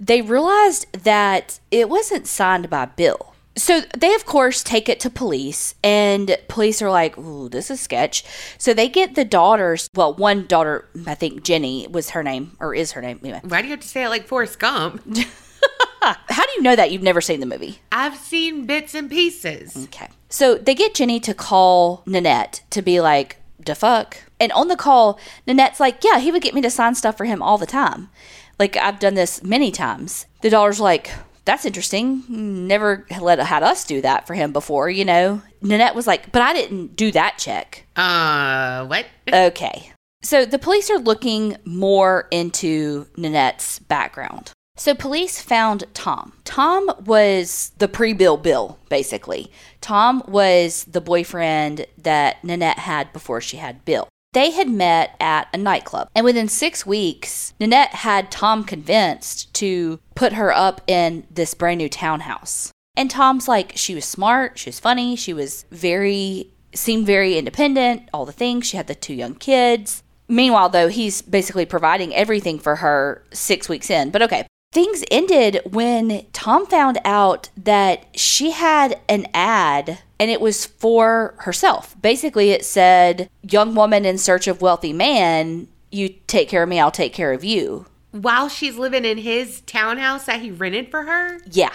[0.00, 3.34] they realized that it wasn't signed by Bill.
[3.56, 7.80] So they, of course, take it to police, and police are like, ooh, this is
[7.80, 8.24] sketch.
[8.58, 12.74] So they get the daughters, well, one daughter, I think Jenny was her name, or
[12.74, 13.42] is her name, anyway.
[13.44, 15.06] Why do you have to say it like Forrest Gump?
[16.02, 16.90] How do you know that?
[16.90, 17.78] You've never seen the movie.
[17.90, 19.84] I've seen bits and pieces.
[19.84, 20.08] Okay.
[20.28, 24.18] So they get Jenny to call Nanette to be like, the fuck.
[24.38, 27.24] And on the call, Nanette's like, yeah, he would get me to sign stuff for
[27.24, 28.10] him all the time.
[28.58, 30.26] Like, I've done this many times.
[30.42, 31.10] The daughter's like,
[31.44, 32.24] that's interesting.
[32.28, 35.42] Never let had us do that for him before, you know.
[35.60, 37.86] Nanette was like, but I didn't do that check.
[37.96, 39.06] Uh, what?
[39.32, 39.90] Okay.
[40.22, 44.52] So the police are looking more into Nanette's background.
[44.76, 46.32] So police found Tom.
[46.44, 49.52] Tom was the pre-bill bill, basically.
[49.80, 54.08] Tom was the boyfriend that Nanette had before she had Bill.
[54.32, 60.00] They had met at a nightclub, and within six weeks, Nanette had Tom convinced to
[60.16, 62.72] put her up in this brand new townhouse.
[62.96, 68.08] And Tom's like, she was smart, she was funny, she was very, seemed very independent,
[68.12, 68.66] all the things.
[68.66, 70.02] She had the two young kids.
[70.28, 74.10] Meanwhile, though, he's basically providing everything for her six weeks in.
[74.10, 80.40] But okay, things ended when Tom found out that she had an ad and it
[80.40, 81.96] was for herself.
[82.02, 86.80] Basically, it said, Young woman in search of wealthy man, you take care of me,
[86.80, 87.86] I'll take care of you.
[88.10, 91.40] While she's living in his townhouse that he rented for her?
[91.50, 91.72] Yeah.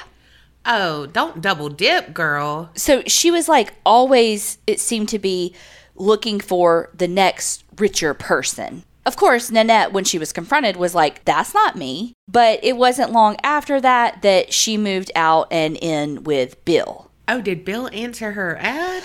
[0.65, 2.69] Oh, don't double dip, girl.
[2.75, 5.55] So she was like always, it seemed to be
[5.95, 8.83] looking for the next richer person.
[9.09, 12.13] Of course, Nanette, when she was confronted, was like, that's not me.
[12.27, 17.09] But it wasn't long after that that she moved out and in with Bill.
[17.27, 19.01] Oh, did Bill answer her ad?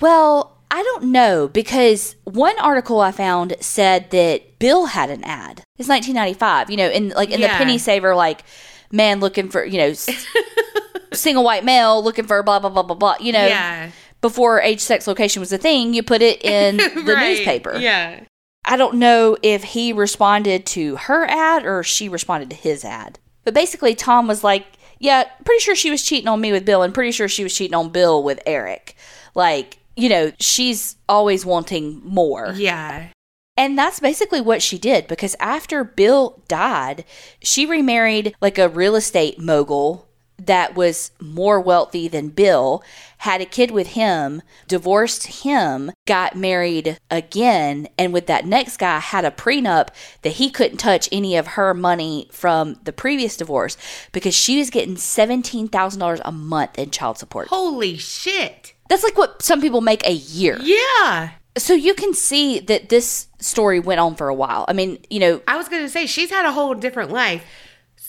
[0.00, 5.62] Well, I don't know because one article I found said that Bill had an ad.
[5.78, 8.42] It's 1995, you know, in like in the penny saver, like
[8.90, 9.92] man looking for, you know,
[11.12, 13.14] single white male looking for blah blah blah blah blah.
[13.20, 13.90] You know, Yeah.
[14.20, 17.28] before age, sex, location was a thing, you put it in the Right.
[17.36, 17.76] newspaper.
[17.76, 18.24] Yeah.
[18.64, 23.18] I don't know if he responded to her ad or she responded to his ad.
[23.44, 24.66] But basically, Tom was like,
[24.98, 27.54] Yeah, pretty sure she was cheating on me with Bill, and pretty sure she was
[27.54, 28.96] cheating on Bill with Eric.
[29.34, 32.52] Like, you know, she's always wanting more.
[32.56, 33.08] Yeah.
[33.56, 37.04] And that's basically what she did because after Bill died,
[37.40, 42.82] she remarried like a real estate mogul that was more wealthy than Bill,
[43.18, 48.98] had a kid with him, divorced him, got married again, and with that next guy
[48.98, 49.88] had a prenup
[50.22, 53.76] that he couldn't touch any of her money from the previous divorce
[54.12, 57.48] because she was getting $17,000 a month in child support.
[57.48, 58.74] Holy shit.
[58.88, 60.58] That's like what some people make a year.
[60.60, 61.30] Yeah.
[61.56, 64.64] So you can see that this story went on for a while.
[64.68, 67.44] I mean, you know, I was going to say, she's had a whole different life.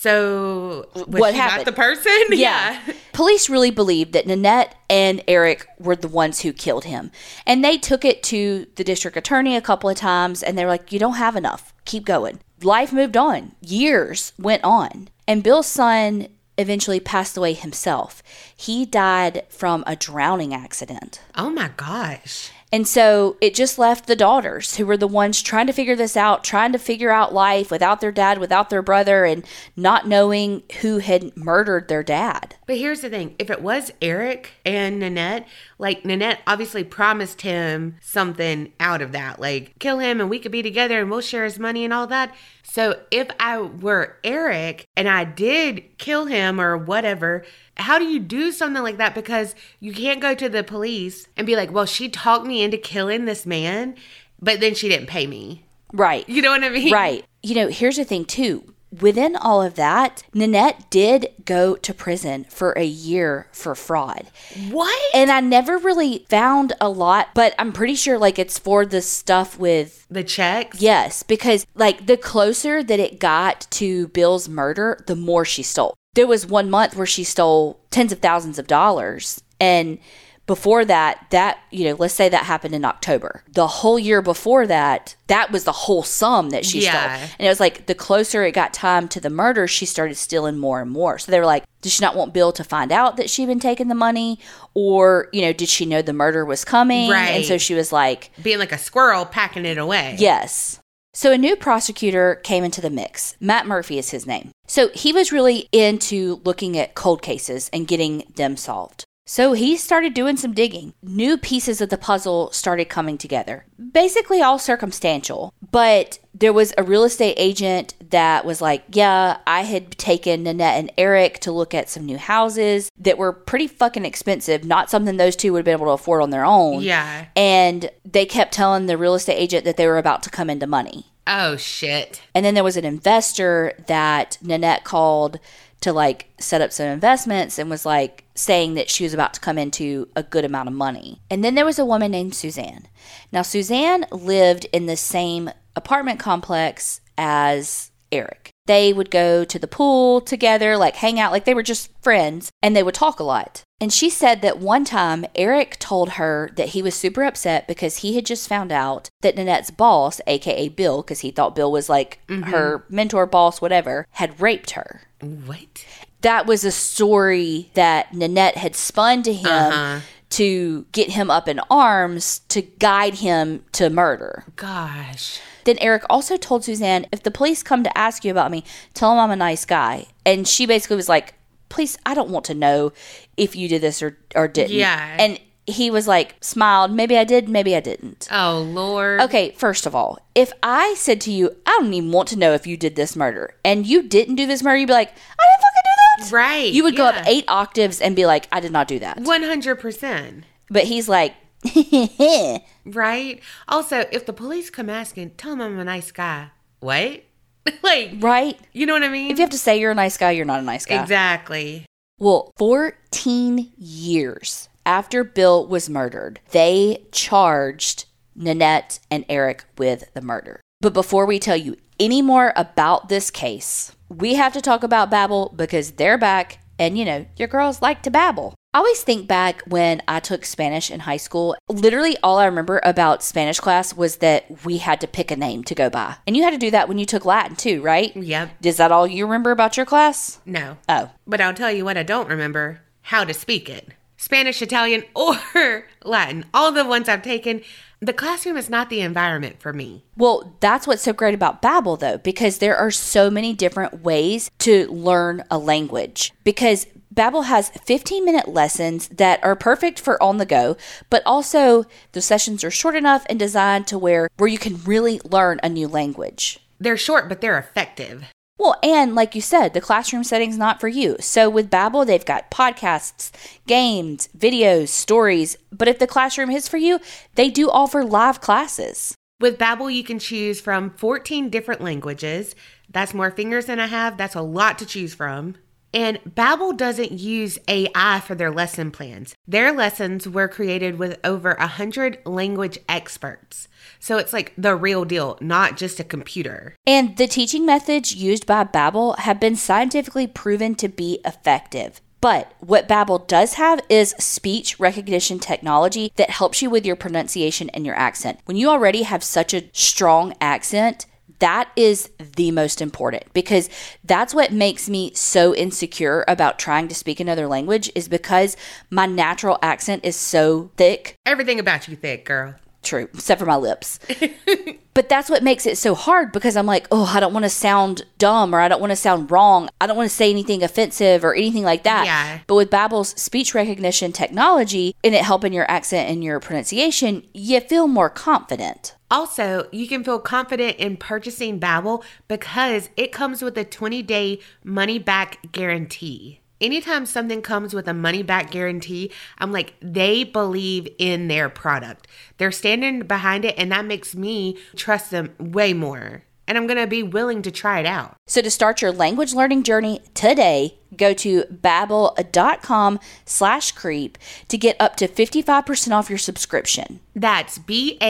[0.05, 1.65] So, was What happened?
[1.65, 2.11] the person?
[2.31, 2.79] Yeah.
[3.11, 7.09] Police really believed that Nanette and Eric were the ones who killed him.
[7.47, 10.69] And they took it to the district attorney a couple of times and they were
[10.69, 11.73] like, you don't have enough.
[11.85, 12.39] Keep going.
[12.61, 13.53] Life moved on.
[13.61, 15.07] Years went on.
[15.27, 18.21] And Bill's son eventually passed away himself.
[18.55, 21.19] He died from a drowning accident.
[21.35, 22.51] Oh my gosh.
[22.71, 26.17] And so it just left the daughters who were the ones trying to figure this
[26.17, 29.45] out, trying to figure out life without their dad, without their brother, and
[29.77, 32.55] not knowing who had murdered their dad.
[32.67, 35.47] But here's the thing if it was Eric and Nanette,
[35.77, 40.51] like Nanette obviously promised him something out of that, like kill him and we could
[40.51, 42.33] be together and we'll share his money and all that.
[42.63, 47.45] So if I were Eric and I did kill him or whatever,
[47.77, 49.15] how do you do something like that?
[49.15, 52.77] Because you can't go to the police and be like, well, she talked me into
[52.77, 53.95] killing this man,
[54.41, 55.63] but then she didn't pay me.
[55.93, 56.27] Right.
[56.27, 56.91] You know what I mean?
[56.91, 57.25] Right.
[57.43, 58.74] You know, here's the thing, too.
[59.01, 64.27] Within all of that, Nanette did go to prison for a year for fraud.
[64.69, 65.01] What?
[65.13, 69.01] And I never really found a lot, but I'm pretty sure like it's for the
[69.01, 70.81] stuff with the checks?
[70.81, 75.95] Yes, because like the closer that it got to Bill's murder, the more she stole.
[76.13, 79.41] There was one month where she stole tens of thousands of dollars.
[79.59, 79.99] And
[80.47, 83.43] before that, that, you know, let's say that happened in October.
[83.51, 87.17] The whole year before that, that was the whole sum that she Yeah.
[87.17, 87.29] stole.
[87.39, 90.57] And it was like the closer it got time to the murder, she started stealing
[90.57, 91.17] more and more.
[91.17, 93.59] So they were like, did she not want Bill to find out that she'd been
[93.59, 94.39] taking the money?
[94.75, 97.09] Or, you know, did she know the murder was coming?
[97.09, 97.29] Right.
[97.29, 100.15] And so she was like, Being like a squirrel packing it away.
[100.19, 100.79] Yes.
[101.13, 103.37] So a new prosecutor came into the mix.
[103.39, 104.51] Matt Murphy is his name.
[104.67, 109.04] So he was really into looking at cold cases and getting them solved.
[109.27, 110.93] So he started doing some digging.
[111.01, 113.65] New pieces of the puzzle started coming together.
[113.91, 119.61] Basically all circumstantial, but there was a real estate agent that was like, "Yeah, I
[119.63, 124.05] had taken Nanette and Eric to look at some new houses that were pretty fucking
[124.05, 127.25] expensive, not something those two would have been able to afford on their own." Yeah.
[127.35, 130.67] and they kept telling the real estate agent that they were about to come into
[130.67, 131.07] money.
[131.27, 132.21] Oh, shit.
[132.35, 135.39] And then there was an investor that Nanette called
[135.85, 139.39] to like set up some investments and was like saying that she was about to
[139.39, 141.21] come into a good amount of money.
[141.29, 142.87] And then there was a woman named Suzanne.
[143.31, 148.49] Now, Suzanne lived in the same apartment complex as Eric.
[148.65, 152.51] They would go to the pool together, like hang out, like they were just friends,
[152.63, 153.61] and they would talk a lot.
[153.81, 157.97] And she said that one time Eric told her that he was super upset because
[157.97, 161.89] he had just found out that Nanette's boss, aka Bill, because he thought Bill was
[161.89, 165.01] like her mentor, boss, whatever, had raped her.
[165.19, 165.85] What?
[166.21, 169.99] That was a story that Nanette had spun to him Uh-huh.
[170.31, 174.45] to get him up in arms to guide him to murder.
[174.55, 175.39] Gosh.
[175.65, 179.09] Then Eric also told Suzanne, if the police come to ask you about me, tell
[179.11, 180.05] them I'm a nice guy.
[180.25, 181.33] And she basically was like,
[181.69, 182.93] please, I don't want to know
[183.37, 184.75] if you did this or, or didn't.
[184.75, 185.17] Yeah.
[185.19, 188.27] And he was like, smiled, maybe I did, maybe I didn't.
[188.31, 189.21] Oh, Lord.
[189.21, 192.53] Okay, first of all, if I said to you, I don't even want to know
[192.53, 195.11] if you did this murder, and you didn't do this murder, you'd be like, I
[195.11, 196.31] didn't fucking do that.
[196.31, 196.71] Right.
[196.71, 199.17] You would go up eight octaves and be like, I did not do that.
[199.17, 200.43] 100%.
[200.69, 201.33] But he's like,
[202.85, 203.41] Right?
[203.67, 206.49] Also, if the police come asking, tell them I'm a nice guy.
[206.79, 207.23] What?
[207.81, 208.59] like, right?
[208.73, 209.31] you know what I mean?
[209.31, 211.01] If you have to say you're a nice guy, you're not a nice guy.
[211.01, 211.85] Exactly.
[212.17, 220.61] Well, 14 years after Bill was murdered, they charged Nanette and Eric with the murder.
[220.79, 225.11] But before we tell you any more about this case, we have to talk about
[225.11, 228.55] Babbel because they're back and you know, your girls like to babble.
[228.73, 231.55] I always think back when I took Spanish in high school.
[231.69, 235.63] Literally, all I remember about Spanish class was that we had to pick a name
[235.63, 236.17] to go by.
[236.27, 238.13] And you had to do that when you took Latin too, right?
[238.13, 238.49] Yep.
[238.65, 240.41] Is that all you remember about your class?
[240.45, 240.77] No.
[240.89, 245.03] Oh, But I'll tell you what I don't remember how to speak it Spanish, Italian,
[245.15, 246.43] or Latin.
[246.53, 247.61] All the ones I've taken,
[248.05, 250.03] the classroom is not the environment for me.
[250.15, 254.49] Well, that's what's so great about Babbel though, because there are so many different ways
[254.59, 256.31] to learn a language.
[256.43, 260.75] Because Babbel has 15 minute lessons that are perfect for on the go,
[261.09, 265.21] but also the sessions are short enough and designed to where where you can really
[265.23, 266.59] learn a new language.
[266.79, 268.25] They're short, but they're effective.
[268.57, 271.17] Well, and like you said, the classroom setting's not for you.
[271.19, 273.31] So with Babbel, they've got podcasts,
[273.67, 276.99] games, videos, stories, but if the classroom is for you,
[277.35, 279.13] they do offer live classes.
[279.41, 282.55] With Babbel, you can choose from 14 different languages.
[282.89, 284.17] That's more fingers than I have.
[284.17, 285.55] That's a lot to choose from.
[285.95, 289.33] And Babbel doesn't use AI for their lesson plans.
[289.47, 293.69] Their lessons were created with over 100 language experts.
[293.97, 296.75] So it's like the real deal, not just a computer.
[296.85, 302.01] And the teaching methods used by Babbel have been scientifically proven to be effective.
[302.19, 307.69] But what Babbel does have is speech recognition technology that helps you with your pronunciation
[307.69, 308.39] and your accent.
[308.45, 311.05] When you already have such a strong accent,
[311.39, 313.69] that is the most important because
[314.03, 318.55] that's what makes me so insecure about trying to speak another language is because
[318.89, 321.15] my natural accent is so thick.
[321.25, 322.55] Everything about you thick, girl.
[322.85, 323.99] True, except for my lips.
[324.93, 327.49] but that's what makes it so hard because I'm like, oh, I don't want to
[327.49, 329.69] sound dumb or I don't want to sound wrong.
[329.81, 332.05] I don't want to say anything offensive or anything like that.
[332.05, 332.39] Yeah.
[332.45, 337.59] But with Babbel's speech recognition technology and it helping your accent and your pronunciation, you
[337.59, 338.95] feel more confident.
[339.09, 345.51] Also, you can feel confident in purchasing Babbel because it comes with a 20-day money-back
[345.51, 346.41] guarantee.
[346.61, 352.07] Anytime something comes with a money-back guarantee, I'm like they believe in their product.
[352.37, 356.23] They're standing behind it and that makes me trust them way more.
[356.47, 358.17] And I'm going to be willing to try it out.
[358.27, 364.75] So to start your language learning journey today, go to babbel.com slash creep to get
[364.79, 366.99] up to 55% off your subscription.
[367.15, 368.03] That's B-A-B-B-E-L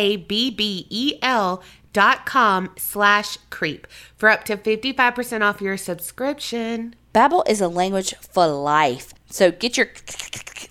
[1.94, 3.88] dot com slash creep
[4.18, 6.94] for up to 55% off your subscription.
[7.16, 9.14] Babbel is a language for life.
[9.30, 9.88] So get your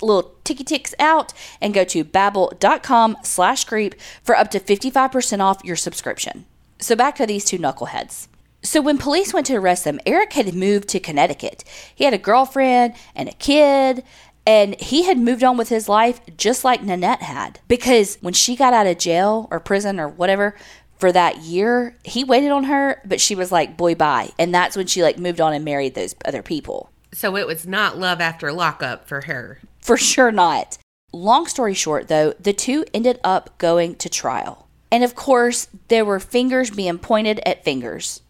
[0.03, 5.65] little ticky ticks out and go to babbel.com slash creep for up to 55% off
[5.65, 6.45] your subscription.
[6.79, 8.29] So back to these two knuckleheads.
[8.63, 11.65] So when police went to arrest them, Eric had moved to Connecticut.
[11.95, 14.05] He had a girlfriend and a kid,
[14.47, 17.61] and he had moved on with his life just like Nanette had.
[17.69, 20.55] Because when she got out of jail or prison or whatever
[20.99, 24.31] for that year, he waited on her, but she was like, boy, bye.
[24.39, 26.91] And that's when she like moved on and married those other people.
[27.13, 29.61] So it was not love after lockup for her.
[29.81, 30.79] For sure not.
[31.13, 34.69] Long story short, though, the two ended up going to trial.
[34.91, 38.21] And of course, there were fingers being pointed at fingers.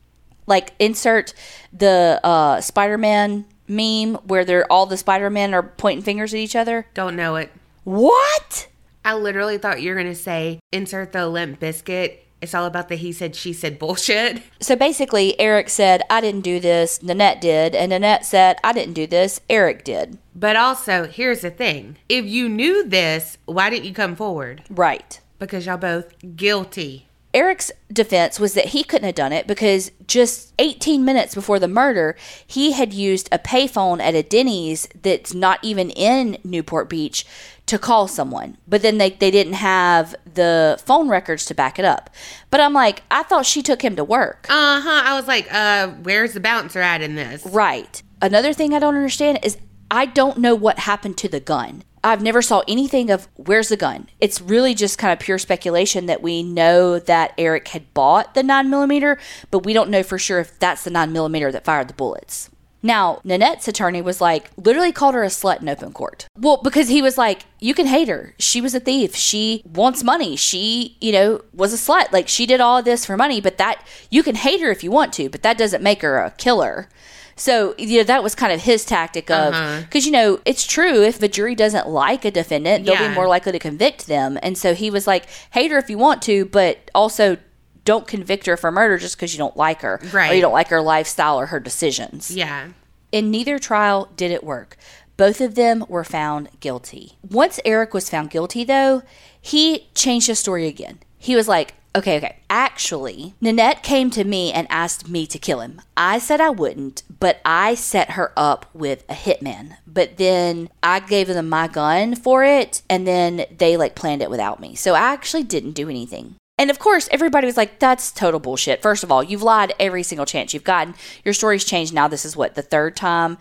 [0.47, 1.33] Like insert
[1.73, 6.87] the uh, Spider-Man meme where they're all the Spider-Men are pointing fingers at each other.
[6.93, 7.51] Don't know it.
[7.85, 8.69] What?
[9.05, 12.19] I literally thought you were going to say insert the Limp Bizkit.
[12.45, 14.43] It's all about the he said, she said bullshit.
[14.61, 17.75] So basically, Eric said, I didn't do this, Nanette did.
[17.75, 20.17] And Nanette said, I didn't do this, Eric did.
[20.35, 24.63] But also, here's the thing if you knew this, why didn't you come forward?
[24.71, 25.21] Right.
[25.39, 27.09] Because y'all both guilty.
[27.35, 31.69] Eric's defense was that he couldn't have done it because just 18 minutes before the
[31.69, 32.17] murder,
[32.47, 37.27] he had used a payphone at a Denny's that's not even in Newport Beach
[37.67, 38.57] to call someone.
[38.69, 42.09] But then they, they didn't have the phone records to back it up.
[42.51, 44.47] But I'm like, I thought she took him to work.
[44.49, 45.03] Uh huh.
[45.05, 47.45] I was like, uh, where's the bouncer at in this?
[47.45, 48.03] Right.
[48.23, 49.59] Another thing I don't understand is
[49.91, 51.83] I don't know what happened to the gun.
[52.05, 54.09] I've never saw anything of where's the gun.
[54.21, 58.43] It's really just kind of pure speculation that we know that Eric had bought the
[58.43, 59.19] nine millimeter,
[59.51, 62.51] but we don't know for sure if that's the nine millimeter that fired the bullets.
[62.83, 66.27] Now, Nanette's attorney was like, literally called her a slut in open court.
[66.39, 68.35] Well, because he was like, you can hate her.
[68.39, 69.15] She was a thief.
[69.15, 70.37] She wants money.
[70.37, 72.13] She, you know, was a slut.
[72.13, 74.85] Like, she did all of this for money, but that, you can hate her if
[74.85, 76.91] you want to, but that doesn't make her a killer.
[77.37, 79.81] So, you know, that was kind of his tactic of, uh-huh.
[79.83, 81.03] because, you know, it's true.
[81.03, 83.09] If the jury doesn't like a defendant, they'll Yeah.
[83.09, 84.39] be more likely to convict them.
[84.43, 87.37] And so he was like, hate her if you want to, but also
[87.85, 90.01] don't convict her for murder just because you don't like her.
[90.31, 92.31] Or you don't like her lifestyle or her decisions.
[92.31, 92.69] Yeah.
[93.13, 94.77] In neither trial did it work.
[95.17, 97.19] Both of them were found guilty.
[97.29, 99.03] Once Eric was found guilty, though,
[99.41, 100.99] he changed his story again.
[101.19, 105.61] He was like, okay, okay, actually, Nanette came to me and asked me to kill
[105.61, 105.81] him.
[105.97, 109.77] I said I wouldn't, but I set her up with a hitman.
[109.87, 114.31] But then I gave them my gun for it, and then they like planned it
[114.31, 114.75] without me.
[114.75, 116.37] So I actually didn't do anything.
[116.57, 118.81] And of course, everybody was like, that's total bullshit.
[118.81, 120.95] First of all, you've lied every single chance you've gotten.
[121.25, 122.07] Your story's changed now.
[122.07, 123.39] This is what, the third time?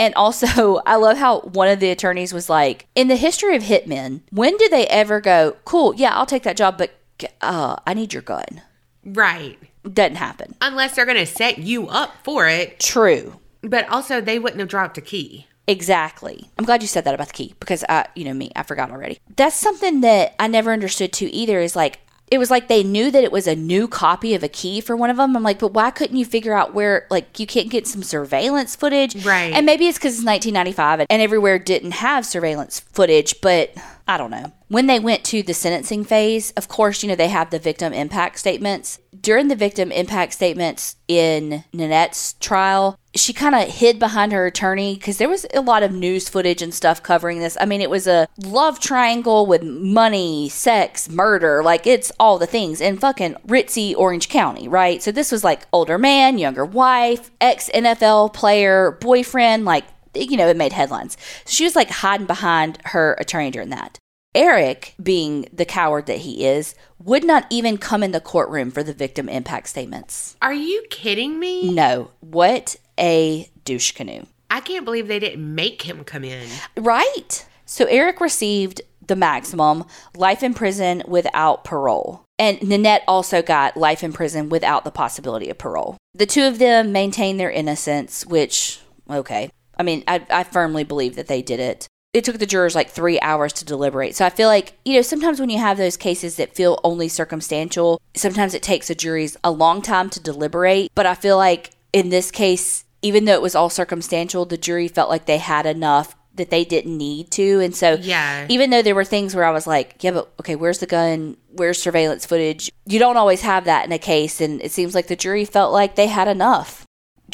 [0.00, 3.62] And also, I love how one of the attorneys was like, in the history of
[3.62, 6.95] hitmen, when do they ever go, cool, yeah, I'll take that job, but
[7.40, 8.62] uh, I need your gun?
[9.04, 9.58] Right.
[9.82, 10.54] Doesn't happen.
[10.60, 12.80] Unless they're going to set you up for it.
[12.80, 13.38] True.
[13.62, 15.46] But also, they wouldn't have dropped a key.
[15.68, 16.48] Exactly.
[16.58, 18.90] I'm glad you said that about the key because I, you know me, I forgot
[18.90, 19.18] already.
[19.34, 23.10] That's something that I never understood too either is like it was like they knew
[23.10, 25.36] that it was a new copy of a key for one of them.
[25.36, 28.74] I'm like, but why couldn't you figure out where, like, you can't get some surveillance
[28.74, 29.24] footage?
[29.24, 29.52] Right.
[29.52, 33.72] And maybe it's because it's 1995 and everywhere didn't have surveillance footage, but
[34.08, 34.52] I don't know.
[34.68, 37.92] When they went to the sentencing phase, of course, you know, they have the victim
[37.92, 39.00] impact statements.
[39.20, 44.94] During the victim impact statements in Nanette's trial, she kind of hid behind her attorney
[44.94, 47.56] because there was a lot of news footage and stuff covering this.
[47.60, 52.46] I mean, it was a love triangle with money, sex, murder, like it's all the
[52.46, 55.02] things in fucking ritzy Orange County, right?
[55.02, 59.84] So this was like older man, younger wife, ex NFL player, boyfriend, like
[60.18, 61.16] you know, it made headlines.
[61.44, 63.98] So she was like hiding behind her attorney during that.
[64.34, 68.82] Eric, being the coward that he is, would not even come in the courtroom for
[68.82, 70.36] the victim impact statements.
[70.42, 71.72] Are you kidding me?
[71.72, 72.10] No.
[72.20, 74.26] What a douche canoe.
[74.50, 76.48] I can't believe they didn't make him come in.
[76.76, 77.46] Right.
[77.64, 82.22] So Eric received the maximum life in prison without parole.
[82.38, 85.96] And Nanette also got life in prison without the possibility of parole.
[86.14, 89.50] The two of them maintained their innocence, which, okay.
[89.76, 92.88] I mean, I, I firmly believe that they did it it took the jurors like
[92.88, 94.16] three hours to deliberate.
[94.16, 97.08] So I feel like, you know, sometimes when you have those cases that feel only
[97.08, 100.90] circumstantial, sometimes it takes the juries a long time to deliberate.
[100.94, 104.88] But I feel like in this case, even though it was all circumstantial, the jury
[104.88, 107.60] felt like they had enough that they didn't need to.
[107.60, 108.46] And so, Yeah.
[108.48, 111.36] even though there were things where I was like, yeah, but okay, where's the gun?
[111.50, 112.70] Where's surveillance footage?
[112.86, 114.40] You don't always have that in a case.
[114.40, 116.85] And it seems like the jury felt like they had enough.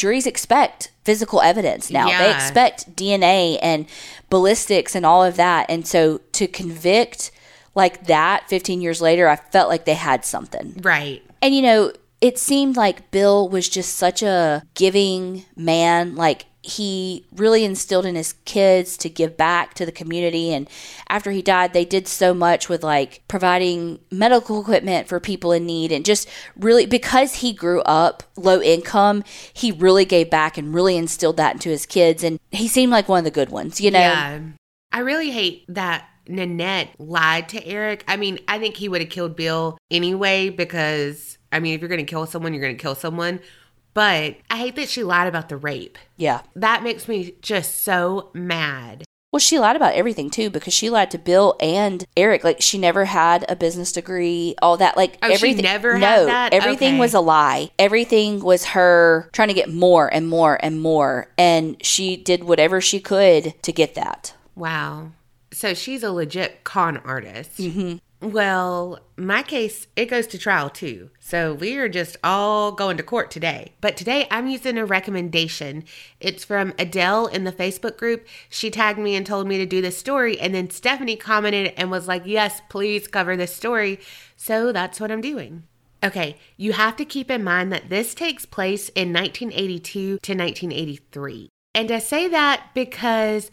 [0.02, 2.08] Juries expect physical evidence now.
[2.08, 3.86] They expect DNA and
[4.30, 5.66] ballistics and all of that.
[5.68, 7.30] And so to convict
[7.76, 10.80] like that 15 years later, I felt like they had something.
[10.82, 11.22] Right.
[11.40, 16.16] And you know, it seemed like Bill was just such a giving man.
[16.16, 20.54] Like he really instilled in his kids to give back to the community.
[20.54, 20.68] And
[21.08, 25.66] after he died, they did so much with like providing medical equipment for people in
[25.66, 30.72] need and just really because he grew up low income, he really gave back and
[30.72, 32.22] really instilled that into his kids.
[32.22, 33.98] And he seemed like one of the good ones, you know?
[33.98, 34.40] Yeah.
[34.92, 38.04] I really hate that Nanette lied to Eric.
[38.06, 41.88] I mean, I think he would have killed Bill anyway because, I mean, if you're
[41.88, 43.40] going to kill someone, you're going to kill someone.
[43.94, 45.98] But I hate that she lied about the rape.
[46.16, 46.42] Yeah.
[46.56, 49.04] That makes me just so mad.
[49.32, 52.44] Well, she lied about everything too because she lied to Bill and Eric.
[52.44, 54.94] Like she never had a business degree, all that.
[54.96, 55.62] Like Oh, she everything.
[55.62, 56.52] never no, had that?
[56.54, 57.00] everything Okay.
[57.00, 57.70] was a lie.
[57.78, 62.82] Everything was her trying to get more and more and more, and she did whatever
[62.82, 64.34] she could to get that.
[64.54, 65.12] Wow.
[65.50, 67.56] So she's a legit con artist.
[67.58, 67.96] Mm-hmm.
[68.22, 71.10] Well, my case, it goes to trial too.
[71.18, 73.72] So we are just all going to court today.
[73.80, 75.82] But today I'm using a recommendation.
[76.20, 78.24] It's from Adele in the Facebook group.
[78.48, 80.38] She tagged me and told me to do this story.
[80.38, 83.98] And then Stephanie commented and was like, yes, please cover this story.
[84.36, 85.64] So that's what I'm doing.
[86.04, 91.48] Okay, you have to keep in mind that this takes place in 1982 to 1983.
[91.74, 93.50] And I say that because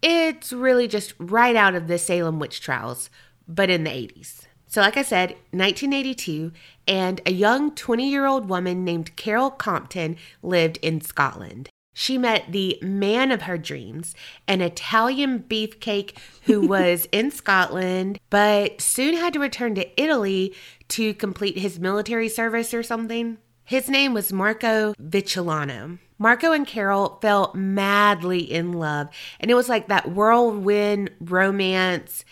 [0.00, 3.10] it's really just right out of the Salem witch trials,
[3.46, 4.46] but in the 80s.
[4.66, 6.50] So, like I said, 1982,
[6.88, 11.68] and a young 20 year old woman named Carol Compton lived in Scotland.
[11.94, 14.14] She met the man of her dreams,
[14.48, 20.54] an Italian beefcake who was in Scotland, but soon had to return to Italy
[20.88, 23.36] to complete his military service or something.
[23.64, 25.98] His name was Marco Vicilano.
[26.18, 29.08] Marco and Carol fell madly in love,
[29.40, 32.24] and it was like that whirlwind romance.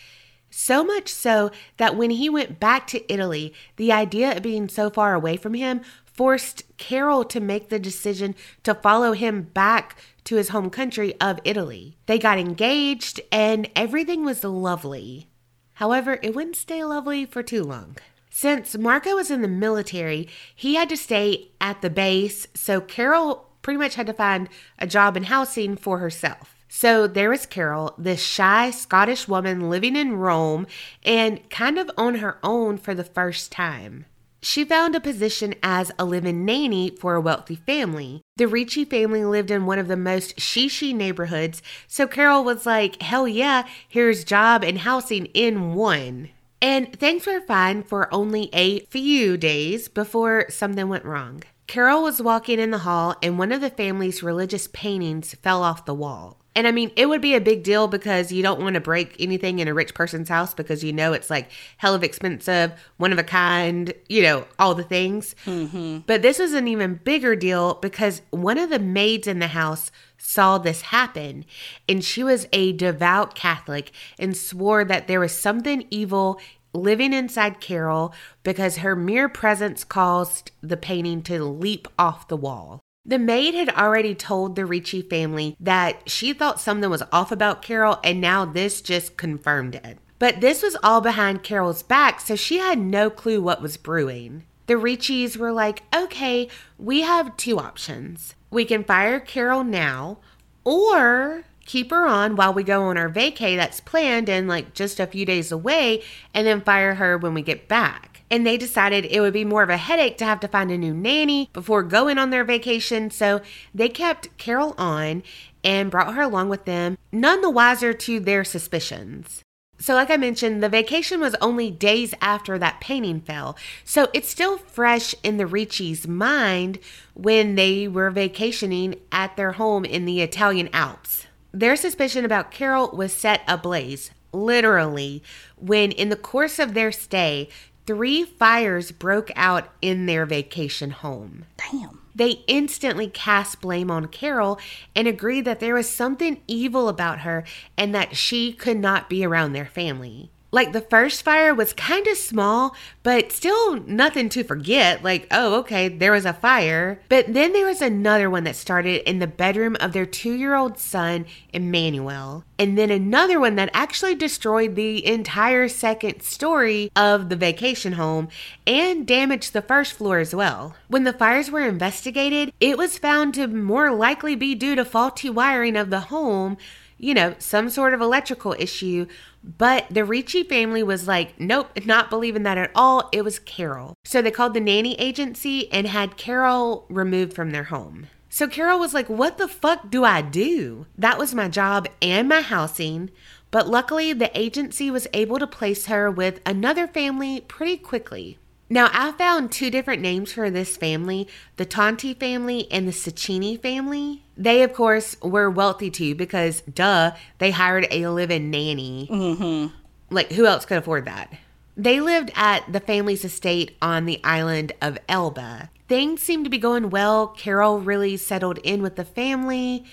[0.51, 4.91] So much so that when he went back to Italy, the idea of being so
[4.91, 8.35] far away from him forced Carol to make the decision
[8.65, 11.97] to follow him back to his home country of Italy.
[12.07, 15.29] They got engaged and everything was lovely.
[15.75, 17.97] However, it wouldn't stay lovely for too long.
[18.29, 23.49] Since Marco was in the military, he had to stay at the base, so Carol
[23.63, 24.49] pretty much had to find
[24.79, 26.60] a job in housing for herself.
[26.73, 30.69] So there was Carol, this shy Scottish woman living in Rome
[31.03, 34.07] and kind of on her own for the first time.
[34.41, 38.23] She found a position as a live-in nanny for a wealthy family.
[38.37, 43.03] The Ricci family lived in one of the most shishi neighborhoods, so Carol was like,
[43.03, 46.31] hell yeah, here's job and housing in one.
[46.63, 51.43] And things were fine for only a few days before something went wrong.
[51.67, 55.85] Carol was walking in the hall and one of the family's religious paintings fell off
[55.85, 56.40] the wall.
[56.55, 59.15] And I mean, it would be a big deal because you don't want to break
[59.21, 63.13] anything in a rich person's house because you know it's like hell of expensive, one
[63.13, 65.37] of a kind, you know, all the things.
[65.47, 65.99] Mm-hmm.
[66.07, 69.93] But this was an even bigger deal because one of the maids in the house
[70.19, 71.45] saw this happen
[71.89, 76.41] and she was a devout Catholic and swore that there was something evil
[76.73, 82.81] living inside Carol because her mere presence caused the painting to leap off the wall.
[83.05, 87.63] The maid had already told the Ricci family that she thought something was off about
[87.63, 89.99] Carol, and now this just confirmed it.
[90.19, 94.45] But this was all behind Carol's back, so she had no clue what was brewing.
[94.67, 96.49] The Ricci's were like, okay,
[96.79, 98.35] we have two options.
[98.51, 100.19] We can fire Carol now,
[100.63, 105.01] or keep her on while we go on our vacay that's planned and like just
[105.01, 106.03] a few days away,
[106.35, 109.63] and then fire her when we get back and they decided it would be more
[109.63, 113.11] of a headache to have to find a new nanny before going on their vacation.
[113.11, 113.41] So
[113.75, 115.23] they kept Carol on
[115.65, 119.43] and brought her along with them, none the wiser to their suspicions.
[119.79, 123.57] So, like I mentioned, the vacation was only days after that painting fell.
[123.83, 126.79] So it's still fresh in the Ricci's mind
[127.15, 131.27] when they were vacationing at their home in the Italian Alps.
[131.53, 135.23] Their suspicion about Carol was set ablaze, literally,
[135.57, 137.49] when in the course of their stay,
[137.87, 141.47] three fires broke out in their vacation home.
[141.71, 142.01] Damn.
[142.15, 144.59] They instantly cast blame on Carol
[144.95, 147.45] and agreed that there was something evil about her
[147.77, 150.31] and that she could not be around their family.
[150.53, 155.05] Like the first fire was kind of small, but still nothing to forget.
[155.05, 157.01] Like, oh, okay, there was a fire.
[157.09, 160.55] But then there was another one that started in the bedroom of their two year
[160.55, 162.45] old son, Emmanuel.
[162.59, 168.29] And then another one that actually destroyed the entire second story of the vacation home
[168.67, 170.75] and damaged the first floor as well.
[170.89, 175.31] When the fires were investigated, it was found to more likely be due to faulty
[175.31, 176.59] wiring of the home
[177.01, 179.07] you know, some sort of electrical issue.
[179.43, 183.09] But the Ricci family was like, nope, not believing that at all.
[183.11, 183.95] It was Carol.
[184.05, 188.09] So they called the nanny agency and had Carol removed from their home.
[188.29, 190.87] So Carol was like, what the fuck do I do?
[190.97, 193.11] That was my job and my housing.
[193.51, 198.39] But luckily, the agency was able to place her with another family pretty quickly.
[198.73, 203.61] Now, I found two different names for this family the Tonti family and the Cecchini
[203.61, 204.23] family.
[204.37, 209.09] They, of course, were wealthy too because, duh, they hired a live in nanny.
[209.11, 209.75] Mm-hmm.
[210.15, 211.33] Like, who else could afford that?
[211.77, 215.71] They lived at the family's estate on the island of Elba.
[215.89, 217.27] Things seemed to be going well.
[217.27, 219.85] Carol really settled in with the family.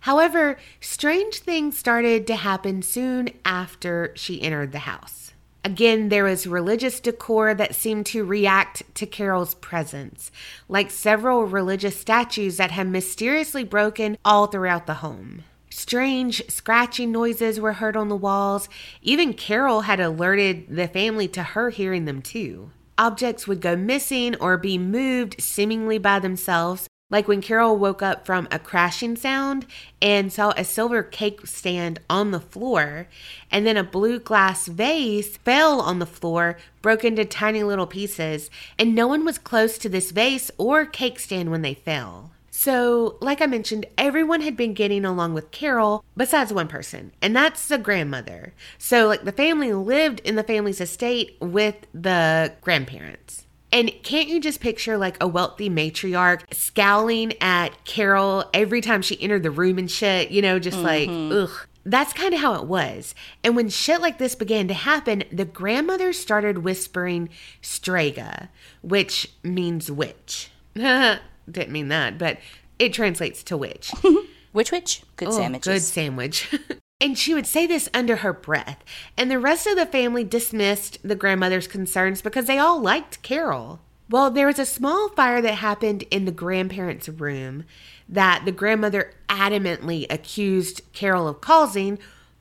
[0.00, 5.29] However, strange things started to happen soon after she entered the house.
[5.62, 10.30] Again, there was religious decor that seemed to react to Carol's presence,
[10.68, 15.44] like several religious statues that had mysteriously broken all throughout the home.
[15.68, 18.68] Strange scratching noises were heard on the walls.
[19.02, 22.70] Even Carol had alerted the family to her hearing them too.
[22.98, 28.24] Objects would go missing or be moved seemingly by themselves, like when Carol woke up
[28.24, 29.66] from a crashing sound
[30.00, 33.08] and saw a silver cake stand on the floor,
[33.50, 38.48] and then a blue glass vase fell on the floor, broke into tiny little pieces,
[38.78, 42.30] and no one was close to this vase or cake stand when they fell.
[42.52, 47.34] So, like I mentioned, everyone had been getting along with Carol besides one person, and
[47.34, 48.52] that's the grandmother.
[48.76, 53.46] So, like, the family lived in the family's estate with the grandparents.
[53.72, 59.20] And can't you just picture like a wealthy matriarch scowling at Carol every time she
[59.20, 61.44] entered the room and shit, you know, just like, mm-hmm.
[61.44, 61.66] ugh.
[61.86, 63.14] That's kind of how it was.
[63.42, 67.30] And when shit like this began to happen, the grandmother started whispering
[67.62, 68.50] Strega,
[68.82, 70.50] which means witch.
[70.74, 72.38] Didn't mean that, but
[72.78, 73.92] it translates to witch.
[74.52, 75.02] Which which?
[75.14, 75.72] Good Oh, sandwiches.
[75.72, 76.52] Good sandwich.
[77.00, 78.84] and she would say this under her breath.
[79.16, 83.80] And the rest of the family dismissed the grandmother's concerns because they all liked Carol.
[84.08, 87.64] Well, there was a small fire that happened in the grandparents' room
[88.08, 91.98] that the grandmother adamantly accused Carol of causing,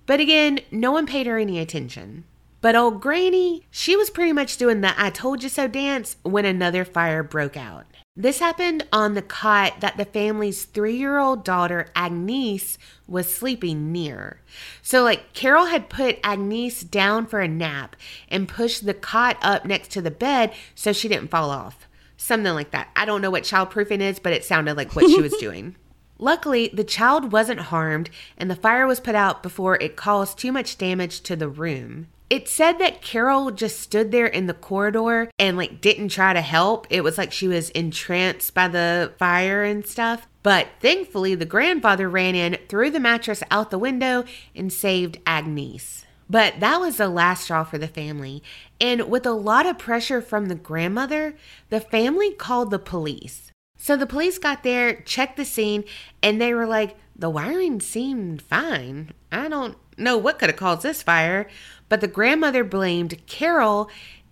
[0.08, 2.24] but again, no one paid her any attention.
[2.62, 6.44] But old Granny, she was pretty much doing the I told you so dance when
[6.46, 7.86] another fire broke out.
[8.20, 13.94] This happened on the cot that the family's three year old daughter, Agnes, was sleeping
[13.94, 14.42] near.
[14.82, 17.96] So, like, Carol had put Agnes down for a nap
[18.28, 21.88] and pushed the cot up next to the bed so she didn't fall off.
[22.18, 22.90] Something like that.
[22.94, 25.78] I don't know what childproofing is, but it sounded like what she was doing.
[26.18, 30.52] Luckily, the child wasn't harmed and the fire was put out before it caused too
[30.52, 32.08] much damage to the room.
[32.30, 36.42] It said that Carol just stood there in the corridor and like didn't try to
[36.42, 36.86] help.
[36.90, 40.28] It was like she was entranced by the fire and stuff.
[40.44, 44.26] But thankfully, the grandfather ran in, threw the mattress out the window,
[44.56, 46.06] and saved Agnes.
[46.30, 48.44] But that was the last straw for the family.
[48.80, 51.36] And with a lot of pressure from the grandmother,
[51.70, 53.52] the family called the police.
[53.76, 55.84] So the police got there, checked the scene,
[56.22, 59.12] and they were like, the wiring seemed fine.
[59.32, 61.50] I don't know what could have caused this fire.
[61.90, 63.90] But the grandmother blamed Carol,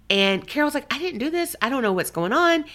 [0.10, 1.56] and Carol's like, I didn't do this.
[1.62, 2.66] I don't know what's going on.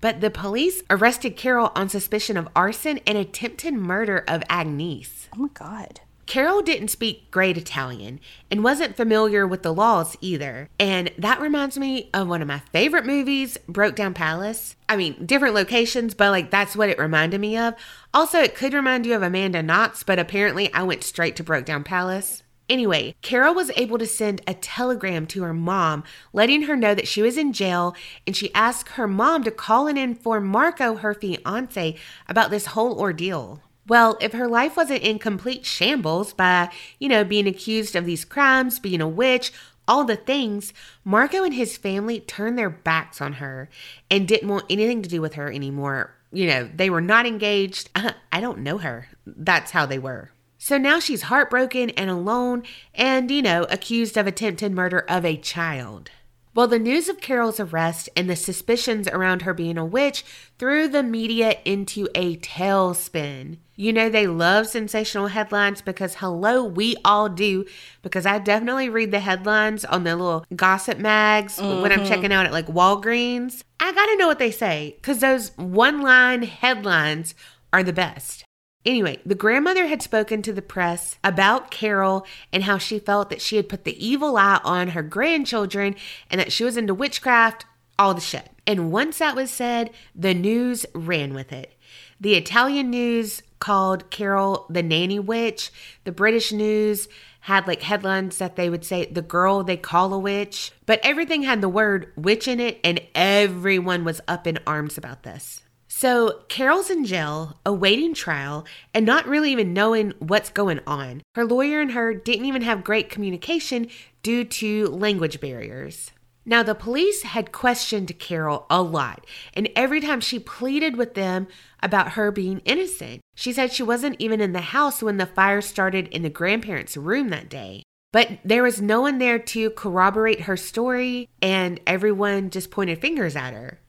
[0.00, 5.28] But the police arrested Carol on suspicion of arson and attempted murder of Agnes.
[5.34, 6.00] Oh my God.
[6.26, 10.68] Carol didn't speak great Italian and wasn't familiar with the laws either.
[10.78, 14.76] And that reminds me of one of my favorite movies, Brokedown Palace.
[14.90, 17.74] I mean, different locations, but like that's what it reminded me of.
[18.12, 21.84] Also, it could remind you of Amanda Knox, but apparently I went straight to Brokedown
[21.84, 22.42] Palace.
[22.68, 27.08] Anyway, Carol was able to send a telegram to her mom, letting her know that
[27.08, 27.94] she was in jail,
[28.26, 31.96] and she asked her mom to call and inform Marco, her fiance,
[32.28, 33.62] about this whole ordeal.
[33.86, 38.26] Well, if her life wasn't in complete shambles by, you know, being accused of these
[38.26, 39.50] crimes, being a witch,
[39.88, 43.70] all the things, Marco and his family turned their backs on her
[44.10, 46.14] and didn't want anything to do with her anymore.
[46.30, 47.88] You know, they were not engaged.
[47.94, 49.08] I don't know her.
[49.24, 50.30] That's how they were.
[50.58, 55.36] So now she's heartbroken and alone and, you know, accused of attempted murder of a
[55.36, 56.10] child.
[56.58, 60.24] Well, the news of Carol's arrest and the suspicions around her being a witch
[60.58, 63.58] threw the media into a tailspin.
[63.76, 67.64] You know, they love sensational headlines because, hello, we all do.
[68.02, 71.80] Because I definitely read the headlines on the little gossip mags mm-hmm.
[71.80, 72.08] when I'm mm-hmm.
[72.08, 73.62] checking out at like Walgreens.
[73.78, 77.36] I gotta know what they say because those one line headlines
[77.72, 78.44] are the best.
[78.88, 83.42] Anyway, the grandmother had spoken to the press about Carol and how she felt that
[83.42, 85.94] she had put the evil eye on her grandchildren
[86.30, 87.66] and that she was into witchcraft,
[87.98, 88.48] all the shit.
[88.66, 91.74] And once that was said, the news ran with it.
[92.18, 95.70] The Italian news called Carol the nanny witch.
[96.04, 97.08] The British news
[97.40, 101.42] had like headlines that they would say the girl they call a witch, but everything
[101.42, 105.60] had the word witch in it and everyone was up in arms about this.
[106.00, 111.22] So, Carol's in jail, awaiting trial, and not really even knowing what's going on.
[111.34, 113.88] Her lawyer and her didn't even have great communication
[114.22, 116.12] due to language barriers.
[116.46, 121.48] Now, the police had questioned Carol a lot, and every time she pleaded with them
[121.82, 125.60] about her being innocent, she said she wasn't even in the house when the fire
[125.60, 127.82] started in the grandparents' room that day.
[128.12, 133.34] But there was no one there to corroborate her story, and everyone just pointed fingers
[133.34, 133.80] at her.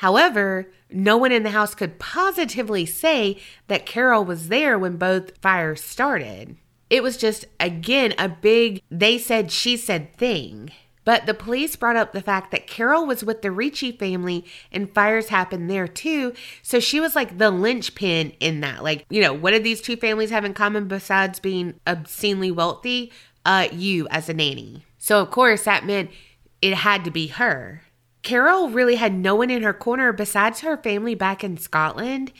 [0.00, 5.36] However, no one in the house could positively say that Carol was there when both
[5.42, 6.56] fires started.
[6.88, 10.70] It was just, again, a big they said, she said thing.
[11.04, 14.94] But the police brought up the fact that Carol was with the Ricci family and
[14.94, 16.32] fires happened there too.
[16.62, 18.82] So she was like the linchpin in that.
[18.82, 23.12] Like, you know, what did these two families have in common besides being obscenely wealthy?
[23.44, 24.86] Uh, you as a nanny.
[24.96, 26.08] So, of course, that meant
[26.62, 27.82] it had to be her.
[28.22, 32.32] Carol really had no one in her corner besides her family back in Scotland,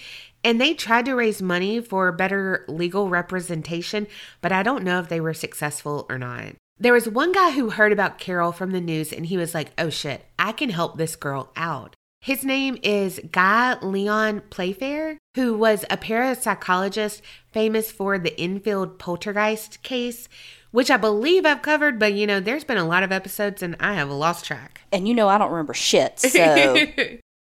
[0.43, 4.07] and they tried to raise money for better legal representation,
[4.41, 6.55] but I don't know if they were successful or not.
[6.79, 9.73] There was one guy who heard about Carol from the news and he was like,
[9.77, 11.95] oh shit, I can help this girl out.
[12.23, 17.21] His name is Guy Lyon Playfair, who was a parapsychologist
[17.51, 20.29] famous for the Enfield poltergeist case,
[20.71, 23.77] which I believe I've covered, but you know, there's been a lot of episodes and
[23.81, 24.83] I have lost track.
[24.93, 26.89] And you know, I don't remember shit, so.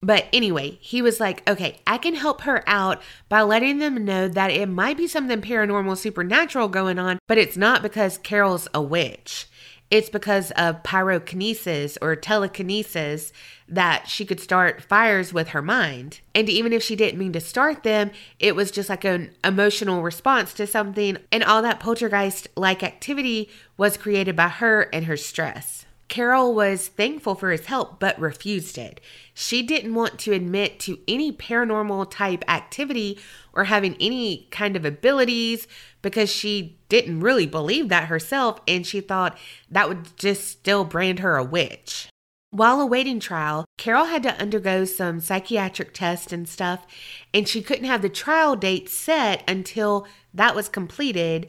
[0.01, 4.28] but anyway, he was like, okay, I can help her out by letting them know
[4.28, 8.82] that it might be something paranormal, supernatural going on, but it's not because Carol's a
[8.82, 9.47] witch.
[9.92, 13.34] It's because of pyrokinesis or telekinesis
[13.68, 16.20] that she could start fires with her mind.
[16.36, 20.04] And even if she didn't mean to start them, it was just like an emotional
[20.04, 21.18] response to something.
[21.32, 25.86] And all that poltergeist like activity was created by her and her stress.
[26.10, 29.00] Carol was thankful for his help but refused it.
[29.34, 33.20] She didn't want to admit to any paranormal type activity
[33.54, 35.68] or having any kind of abilities
[36.02, 39.38] because she didn't really believe that herself and she thought
[39.70, 42.10] that would just still brand her a witch.
[42.52, 46.86] While awaiting trial, Carol had to undergo some psychiatric tests and stuff,
[47.32, 51.47] and she couldn't have the trial date set until that was completed.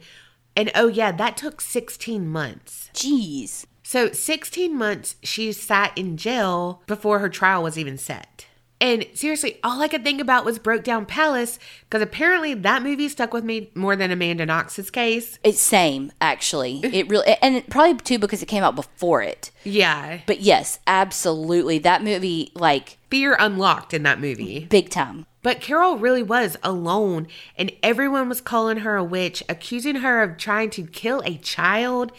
[0.55, 2.91] And oh, yeah, that took 16 months.
[2.93, 3.65] Jeez.
[3.81, 8.45] So, 16 months she sat in jail before her trial was even set.
[8.81, 13.31] And seriously, all I could think about was Brokedown Palace because apparently that movie stuck
[13.31, 15.37] with me more than Amanda Knox's case.
[15.43, 16.79] It's same, actually.
[16.83, 19.51] It really, and probably too because it came out before it.
[19.63, 20.21] Yeah.
[20.25, 21.77] But yes, absolutely.
[21.77, 24.65] That movie, like, Fear unlocked in that movie.
[24.65, 25.27] big time.
[25.43, 27.27] But Carol really was alone,
[27.57, 32.11] and everyone was calling her a witch, accusing her of trying to kill a child.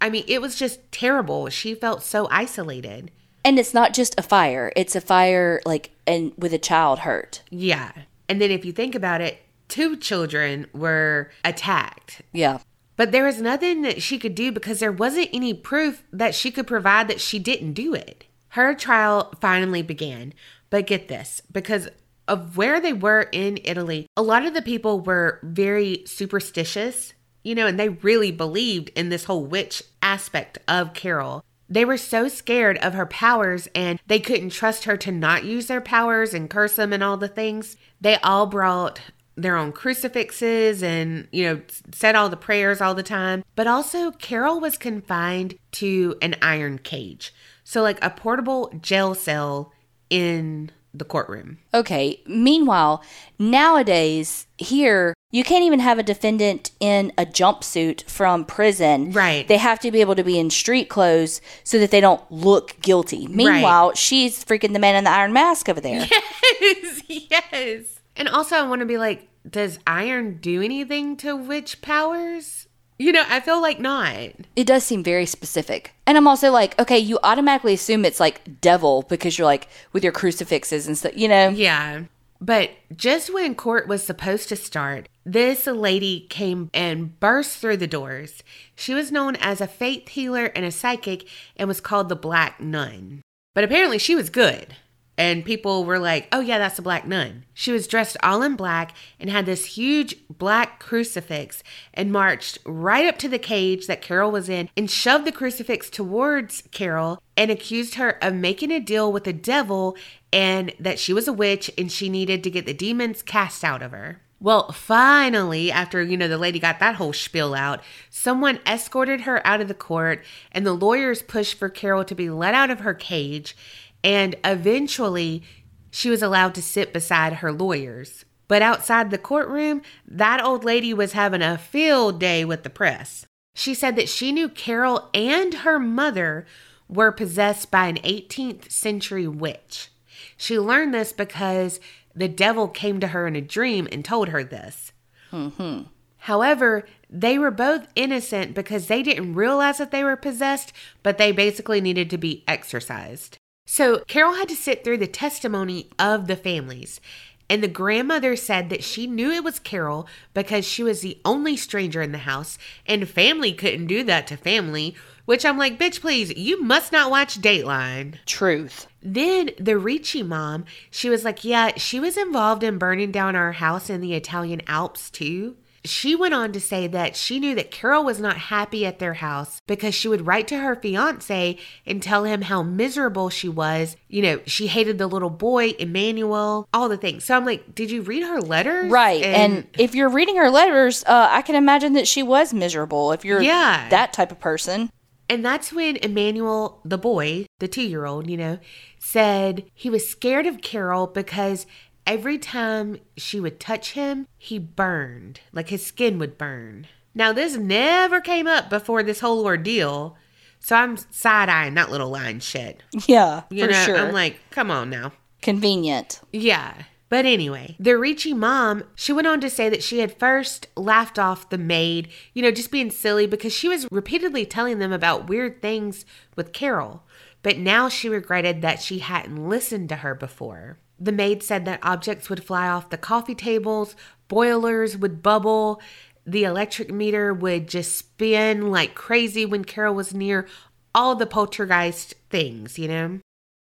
[0.00, 1.48] I mean, it was just terrible.
[1.50, 3.10] She felt so isolated.
[3.44, 7.42] And it's not just a fire, it's a fire, like, and with a child hurt.
[7.50, 7.92] Yeah.
[8.28, 9.38] And then if you think about it,
[9.68, 12.22] two children were attacked.
[12.32, 12.58] Yeah.
[12.96, 16.50] But there was nothing that she could do because there wasn't any proof that she
[16.50, 18.26] could provide that she didn't do it.
[18.48, 20.34] Her trial finally began.
[20.68, 21.88] But get this because
[22.28, 27.54] of where they were in Italy, a lot of the people were very superstitious, you
[27.54, 31.42] know, and they really believed in this whole witch aspect of Carol.
[31.70, 35.68] They were so scared of her powers and they couldn't trust her to not use
[35.68, 37.76] their powers and curse them and all the things.
[38.00, 39.00] They all brought
[39.36, 41.62] their own crucifixes and, you know,
[41.92, 43.44] said all the prayers all the time.
[43.54, 47.32] But also, Carol was confined to an iron cage.
[47.62, 49.72] So, like a portable jail cell
[50.10, 51.58] in the courtroom.
[51.72, 52.20] Okay.
[52.26, 53.02] Meanwhile,
[53.38, 59.12] nowadays, here, you can't even have a defendant in a jumpsuit from prison.
[59.12, 59.46] Right.
[59.46, 62.80] They have to be able to be in street clothes so that they don't look
[62.80, 63.28] guilty.
[63.28, 66.06] Meanwhile, she's freaking the man in the iron mask over there.
[66.60, 68.00] Yes, yes.
[68.16, 72.66] And also, I want to be like, does iron do anything to witch powers?
[73.00, 74.28] You know, I feel like not.
[74.54, 75.94] It does seem very specific.
[76.06, 80.04] And I'm also like, okay, you automatically assume it's like devil because you're like with
[80.04, 81.48] your crucifixes and stuff, you know?
[81.48, 82.02] Yeah.
[82.42, 87.86] But just when court was supposed to start, this lady came and burst through the
[87.86, 88.42] doors.
[88.76, 91.26] She was known as a faith healer and a psychic
[91.56, 93.22] and was called the Black Nun.
[93.54, 94.76] But apparently she was good.
[95.20, 97.44] And people were like, oh, yeah, that's a Black Nun.
[97.52, 101.62] She was dressed all in black and had this huge black crucifix
[101.92, 105.90] and marched right up to the cage that Carol was in and shoved the crucifix
[105.90, 109.94] towards Carol and accused her of making a deal with the devil
[110.32, 113.82] and that she was a witch and she needed to get the demons cast out
[113.82, 114.22] of her.
[114.42, 119.46] Well, finally, after, you know, the lady got that whole spiel out, someone escorted her
[119.46, 122.80] out of the court and the lawyers pushed for Carol to be let out of
[122.80, 123.54] her cage.
[124.02, 125.42] And eventually,
[125.90, 128.24] she was allowed to sit beside her lawyers.
[128.48, 133.26] But outside the courtroom, that old lady was having a field day with the press.
[133.54, 136.46] She said that she knew Carol and her mother
[136.88, 139.90] were possessed by an 18th century witch.
[140.36, 141.78] She learned this because
[142.14, 144.92] the devil came to her in a dream and told her this.
[145.32, 145.82] Mm-hmm.
[146.24, 150.72] However, they were both innocent because they didn't realize that they were possessed,
[151.02, 153.38] but they basically needed to be exorcised.
[153.72, 157.00] So Carol had to sit through the testimony of the families.
[157.48, 161.56] And the grandmother said that she knew it was Carol because she was the only
[161.56, 164.96] stranger in the house, and family couldn't do that to family.
[165.24, 168.16] Which I'm like, bitch, please, you must not watch Dateline.
[168.26, 168.88] Truth.
[169.04, 173.52] Then the Ricci mom, she was like, Yeah, she was involved in burning down our
[173.52, 175.54] house in the Italian Alps too.
[175.84, 179.14] She went on to say that she knew that Carol was not happy at their
[179.14, 181.56] house because she would write to her fiance
[181.86, 183.96] and tell him how miserable she was.
[184.08, 187.24] You know, she hated the little boy, Emmanuel, all the things.
[187.24, 188.90] So I'm like, Did you read her letters?
[188.90, 189.22] Right.
[189.22, 193.24] And, if you're reading her letters, uh, I can imagine that she was miserable if
[193.24, 193.88] you're Yeah.
[193.88, 194.90] that type of person.
[195.30, 198.58] And that's when Emmanuel, the boy, the two year old, you know,
[198.98, 201.66] said he was scared of Carol because
[202.06, 206.86] every time she would touch him, he burned, like his skin would burn.
[207.14, 210.16] Now, this never came up before this whole ordeal.
[210.60, 212.82] So I'm side eyeing that little line shit.
[213.06, 213.98] Yeah, You for know, sure.
[213.98, 215.12] I'm like, come on now.
[215.42, 216.20] Convenient.
[216.32, 216.74] Yeah.
[217.08, 221.18] But anyway, the Ricci mom, she went on to say that she had first laughed
[221.18, 225.28] off the maid, you know, just being silly because she was repeatedly telling them about
[225.28, 226.04] weird things
[226.36, 227.02] with Carol.
[227.42, 230.78] But now she regretted that she hadn't listened to her before.
[231.00, 233.96] The maid said that objects would fly off the coffee tables,
[234.28, 235.80] boilers would bubble,
[236.26, 240.46] the electric meter would just spin like crazy when Carol was near,
[240.94, 243.20] all the poltergeist things, you know?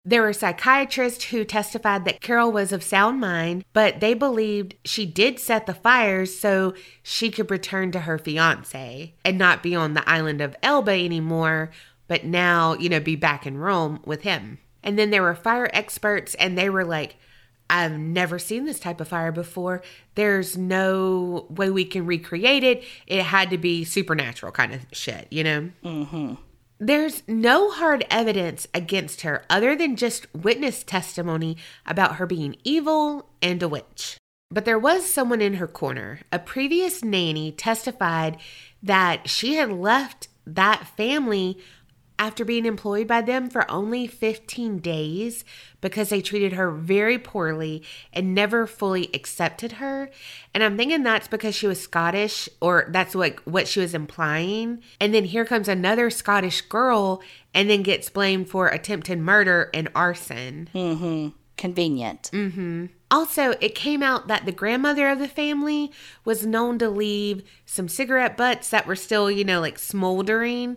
[0.04, 5.06] There were psychiatrists who testified that Carol was of sound mind, but they believed she
[5.06, 6.74] did set the fires so
[7.04, 11.70] she could return to her fiance and not be on the island of Elba anymore,
[12.08, 14.58] but now, you know, be back in Rome with him.
[14.82, 17.16] And then there were fire experts, and they were like,
[17.70, 19.82] I've never seen this type of fire before.
[20.14, 22.84] There's no way we can recreate it.
[23.06, 25.70] It had to be supernatural kind of shit, you know?
[25.82, 26.34] Mm-hmm.
[26.78, 31.56] There's no hard evidence against her other than just witness testimony
[31.86, 34.18] about her being evil and a witch.
[34.50, 36.20] But there was someone in her corner.
[36.30, 38.36] A previous nanny testified
[38.82, 41.56] that she had left that family
[42.22, 45.44] after being employed by them for only 15 days
[45.80, 50.08] because they treated her very poorly and never fully accepted her.
[50.54, 54.84] And I'm thinking that's because she was Scottish or that's what what she was implying.
[55.00, 57.20] And then here comes another Scottish girl
[57.52, 60.68] and then gets blamed for attempted murder and arson.
[60.72, 61.30] Mm-hmm.
[61.56, 62.30] Convenient.
[62.32, 62.86] Mm-hmm.
[63.10, 65.90] Also, it came out that the grandmother of the family
[66.24, 70.76] was known to leave some cigarette butts that were still, you know, like smoldering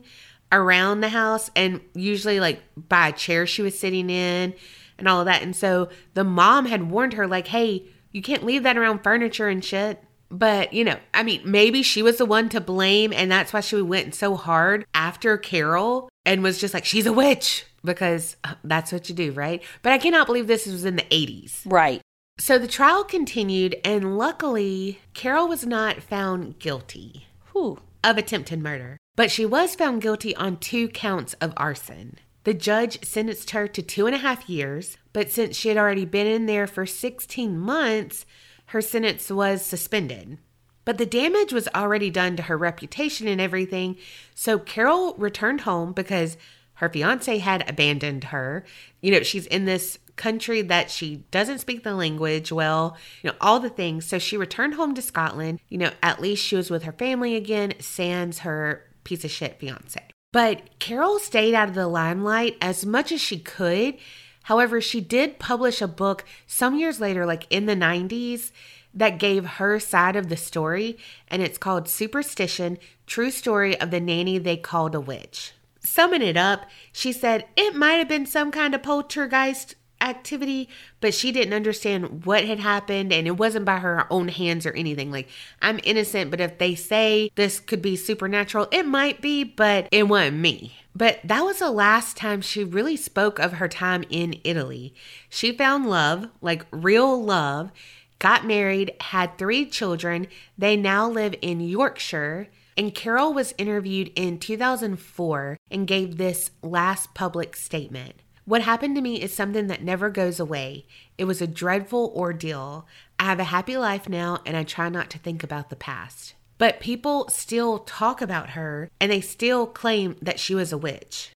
[0.51, 4.53] around the house and usually like by a chair she was sitting in
[4.97, 5.41] and all of that.
[5.41, 9.47] And so the mom had warned her, like, hey, you can't leave that around furniture
[9.47, 10.01] and shit.
[10.29, 13.61] But, you know, I mean, maybe she was the one to blame, and that's why
[13.61, 18.55] she went so hard after Carol and was just like, she's a witch, because uh,
[18.63, 19.61] that's what you do, right?
[19.83, 21.61] But I cannot believe this was in the 80s.
[21.65, 22.01] Right.
[22.39, 27.79] So the trial continued, and luckily, Carol was not found guilty Whew.
[28.03, 32.17] of attempted murder, but she was found guilty on two counts of arson.
[32.43, 36.05] The judge sentenced her to two and a half years, but since she had already
[36.05, 38.25] been in there for 16 months,
[38.67, 40.37] her sentence was suspended.
[40.83, 43.97] But the damage was already done to her reputation and everything,
[44.35, 46.37] so Carole returned home because
[46.75, 48.63] her fiance had abandoned her.
[49.01, 53.35] You know, she's in this country that she doesn't speak the language well, you know,
[53.41, 54.05] all the things.
[54.05, 55.59] So she returned home to Scotland.
[55.69, 59.57] You know, at least she was with her family again, sans her piece of shit
[59.57, 60.01] fiance.
[60.33, 63.95] But Carole stayed out of the limelight as much as she could.
[64.43, 68.51] However, she did publish a book some years later, like in the 90s,
[68.93, 70.97] that gave her side of the story,
[71.27, 72.77] and it's called Superstition
[73.07, 75.53] True Story of the Nanny They Called a Witch.
[75.79, 79.75] Summing it up, she said it might have been some kind of poltergeist
[80.05, 80.69] activity,
[81.01, 84.73] but she didn't understand what had happened and it wasn't by her own hands or
[84.73, 85.11] anything.
[85.11, 85.27] Like,
[85.61, 90.07] I'm innocent, but if they say this could be supernatural, it might be, but it
[90.07, 90.75] wasn't me.
[90.95, 94.93] But that was the last time she really spoke of her time in Italy.
[95.29, 97.71] She found love, like real love,
[98.19, 100.27] got married, had three children.
[100.57, 102.47] They now live in Yorkshire.
[102.77, 108.15] And Carole was interviewed in 2004 and gave this last public statement.
[108.45, 110.85] What happened to me is something that never goes away.
[111.17, 112.87] It was a dreadful ordeal.
[113.19, 116.35] I have a happy life now and I try not to think about the past.
[116.59, 121.31] But people still talk about her and they still claim that she was a witch.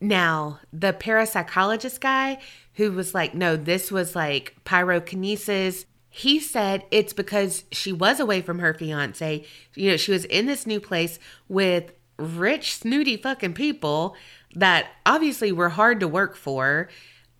[0.00, 2.38] Now, the parapsychologist guy
[2.74, 5.84] who was like, no, this was like pyrokinesis.
[6.10, 9.44] He said it's because she was away from her fiance.
[9.74, 14.14] You know, she was in this new place with rich, snooty fucking people
[14.54, 16.88] that obviously were hard to work for.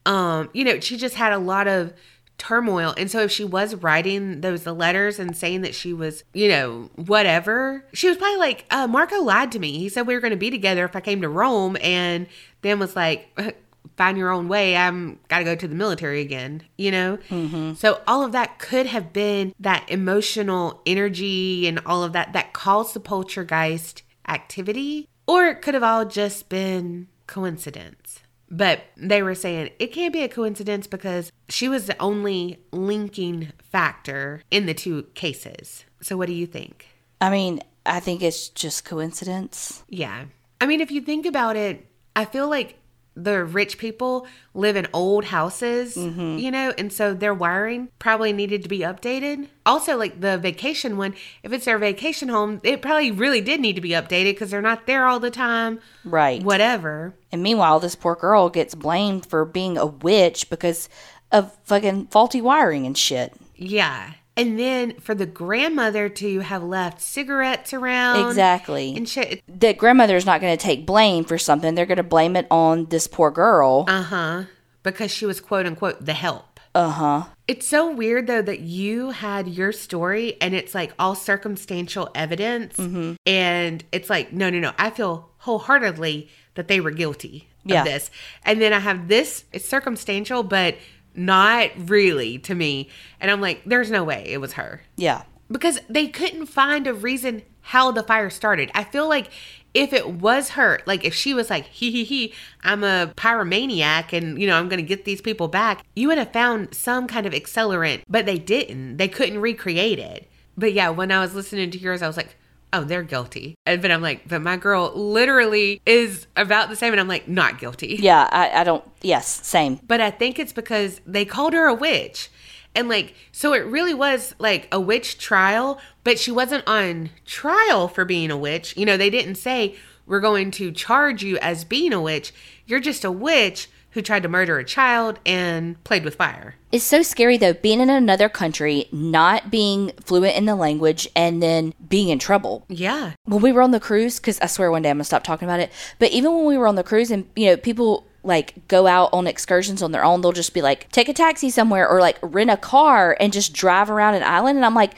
[0.06, 1.92] Um, you know, she just had a lot of
[2.38, 2.92] turmoil.
[2.96, 6.90] And so if she was writing those letters and saying that she was, you know,
[6.96, 9.78] whatever, she was probably like, uh, Marco lied to me.
[9.78, 12.26] He said we were going to be together if I came to Rome and
[12.62, 13.28] then was like,
[13.96, 14.76] find your own way.
[14.76, 17.18] I'm got to go to the military again, you know?
[17.28, 17.74] Mm-hmm.
[17.74, 22.52] So all of that could have been that emotional energy and all of that that
[22.52, 28.20] caused the poltergeist activity or it could have all just been coincidence.
[28.50, 33.52] But they were saying it can't be a coincidence because she was the only linking
[33.62, 35.86] factor in the two cases.
[36.02, 36.88] So, what do you think?
[37.20, 39.84] I mean, I think it's just coincidence.
[39.88, 40.26] Yeah.
[40.60, 42.78] I mean, if you think about it, I feel like
[43.14, 46.38] the rich people live in old houses, mm-hmm.
[46.38, 49.48] you know, and so their wiring probably needed to be updated.
[49.66, 53.74] Also, like the vacation one, if it's their vacation home, it probably really did need
[53.74, 56.42] to be updated because they're not there all the time, Right.
[56.42, 57.14] whatever.
[57.30, 60.88] And meanwhile, this poor girl gets blamed for being a witch because
[61.30, 63.34] of fucking faulty wiring and shit.
[63.56, 64.12] Yeah.
[64.36, 68.26] And then for the grandmother to have left cigarettes around.
[68.28, 68.94] Exactly.
[68.96, 69.42] And shit.
[69.46, 71.74] The grandmother's not going to take blame for something.
[71.74, 73.84] They're going to blame it on this poor girl.
[73.88, 74.42] Uh huh.
[74.82, 76.60] Because she was quote unquote the help.
[76.74, 77.24] Uh huh.
[77.46, 82.78] It's so weird though that you had your story and it's like all circumstantial evidence.
[83.26, 84.72] And it's like, no, no, no.
[84.78, 87.80] I feel wholeheartedly that they were guilty Yeah.
[87.80, 88.10] of this.
[88.44, 90.76] And then I have this, it's circumstantial, but
[91.14, 92.88] not really to me.
[93.20, 94.82] And I'm like, there's no way it was her.
[94.96, 95.22] Yeah.
[95.50, 98.70] because they couldn't find a reason how the fire started.
[98.74, 99.30] I feel like
[99.74, 104.12] if it was her, like if she was like, he he he, I'm a pyromaniac
[104.12, 107.26] and you know, I'm gonna get these people back, you would have found some kind
[107.26, 108.96] of accelerant, but they didn't.
[108.96, 110.28] They couldn't recreate it.
[110.56, 112.36] But yeah, when I was listening to yours, I was like,
[112.72, 113.54] oh, they're guilty.
[113.66, 116.92] And, but I'm like, but my girl literally is about the same.
[116.92, 117.98] And I'm like, not guilty.
[118.00, 118.84] Yeah, I, I don't.
[119.02, 119.80] Yes, same.
[119.86, 122.30] But I think it's because they called her a witch.
[122.74, 127.86] And like, so it really was like a witch trial, but she wasn't on trial
[127.88, 128.76] for being a witch.
[128.76, 132.32] You know, they didn't say, we're going to charge you as being a witch.
[132.66, 136.57] You're just a witch who tried to murder a child and played with fire.
[136.70, 141.43] It's so scary though, being in another country, not being fluent in the language, and
[141.43, 142.64] then being in trouble.
[142.68, 143.12] Yeah.
[143.24, 145.47] When we were on the cruise, because I swear one day I'm gonna stop talking
[145.47, 145.70] about it.
[145.99, 149.11] But even when we were on the cruise, and you know, people like go out
[149.12, 152.18] on excursions on their own, they'll just be like, take a taxi somewhere or like
[152.22, 154.57] rent a car and just drive around an island.
[154.57, 154.95] And I'm like,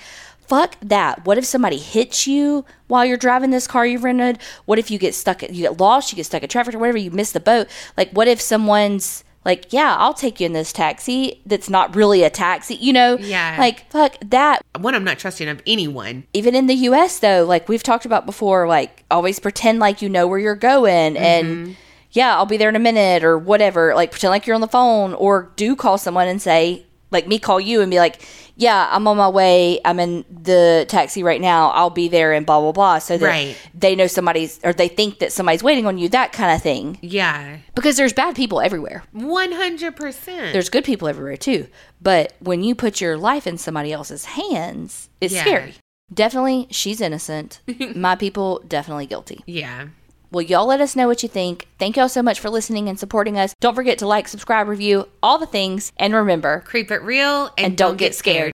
[0.49, 1.25] fuck that.
[1.25, 4.39] What if somebody hits you while you're driving this car you rented?
[4.65, 6.99] What if you get stuck, you get lost, you get stuck in traffic or whatever,
[6.99, 7.69] you miss the boat?
[7.97, 12.23] Like, what if someone's like, yeah, I'll take you in this taxi that's not really
[12.23, 13.19] a taxi, you know?
[13.19, 13.57] Yeah.
[13.59, 14.63] Like, fuck that.
[14.79, 16.25] One, I'm not trusting of anyone.
[16.33, 20.09] Even in the US, though, like we've talked about before, like always pretend like you
[20.09, 21.25] know where you're going mm-hmm.
[21.25, 21.77] and
[22.13, 23.95] yeah, I'll be there in a minute or whatever.
[23.95, 27.39] Like pretend like you're on the phone or do call someone and say, like me
[27.39, 28.21] call you and be like,
[28.57, 29.81] yeah, I'm on my way.
[29.85, 31.71] I'm in the taxi right now.
[31.71, 32.99] I'll be there and blah, blah, blah.
[32.99, 33.57] So that Right.
[33.75, 36.99] they know somebody's or they think that somebody's waiting on you, that kind of thing.
[37.01, 37.57] Yeah.
[37.75, 39.03] Because there's bad people everywhere.
[39.15, 40.53] 100%.
[40.53, 41.67] There's good people everywhere too.
[42.01, 45.41] But when you put your life in somebody else's hands, it's Yeah.
[45.43, 45.75] scary.
[46.13, 47.61] Definitely, she's innocent.
[47.97, 49.43] My people, definitely guilty.
[49.47, 49.87] yeah.
[50.35, 51.69] Well, y'all let us know what you think.
[51.79, 53.55] Thank y'all so much for listening and supporting us.
[53.61, 55.93] Don't forget to like, subscribe, review, all the things.
[55.97, 58.53] And remember, Creep it real and, and don't get scared.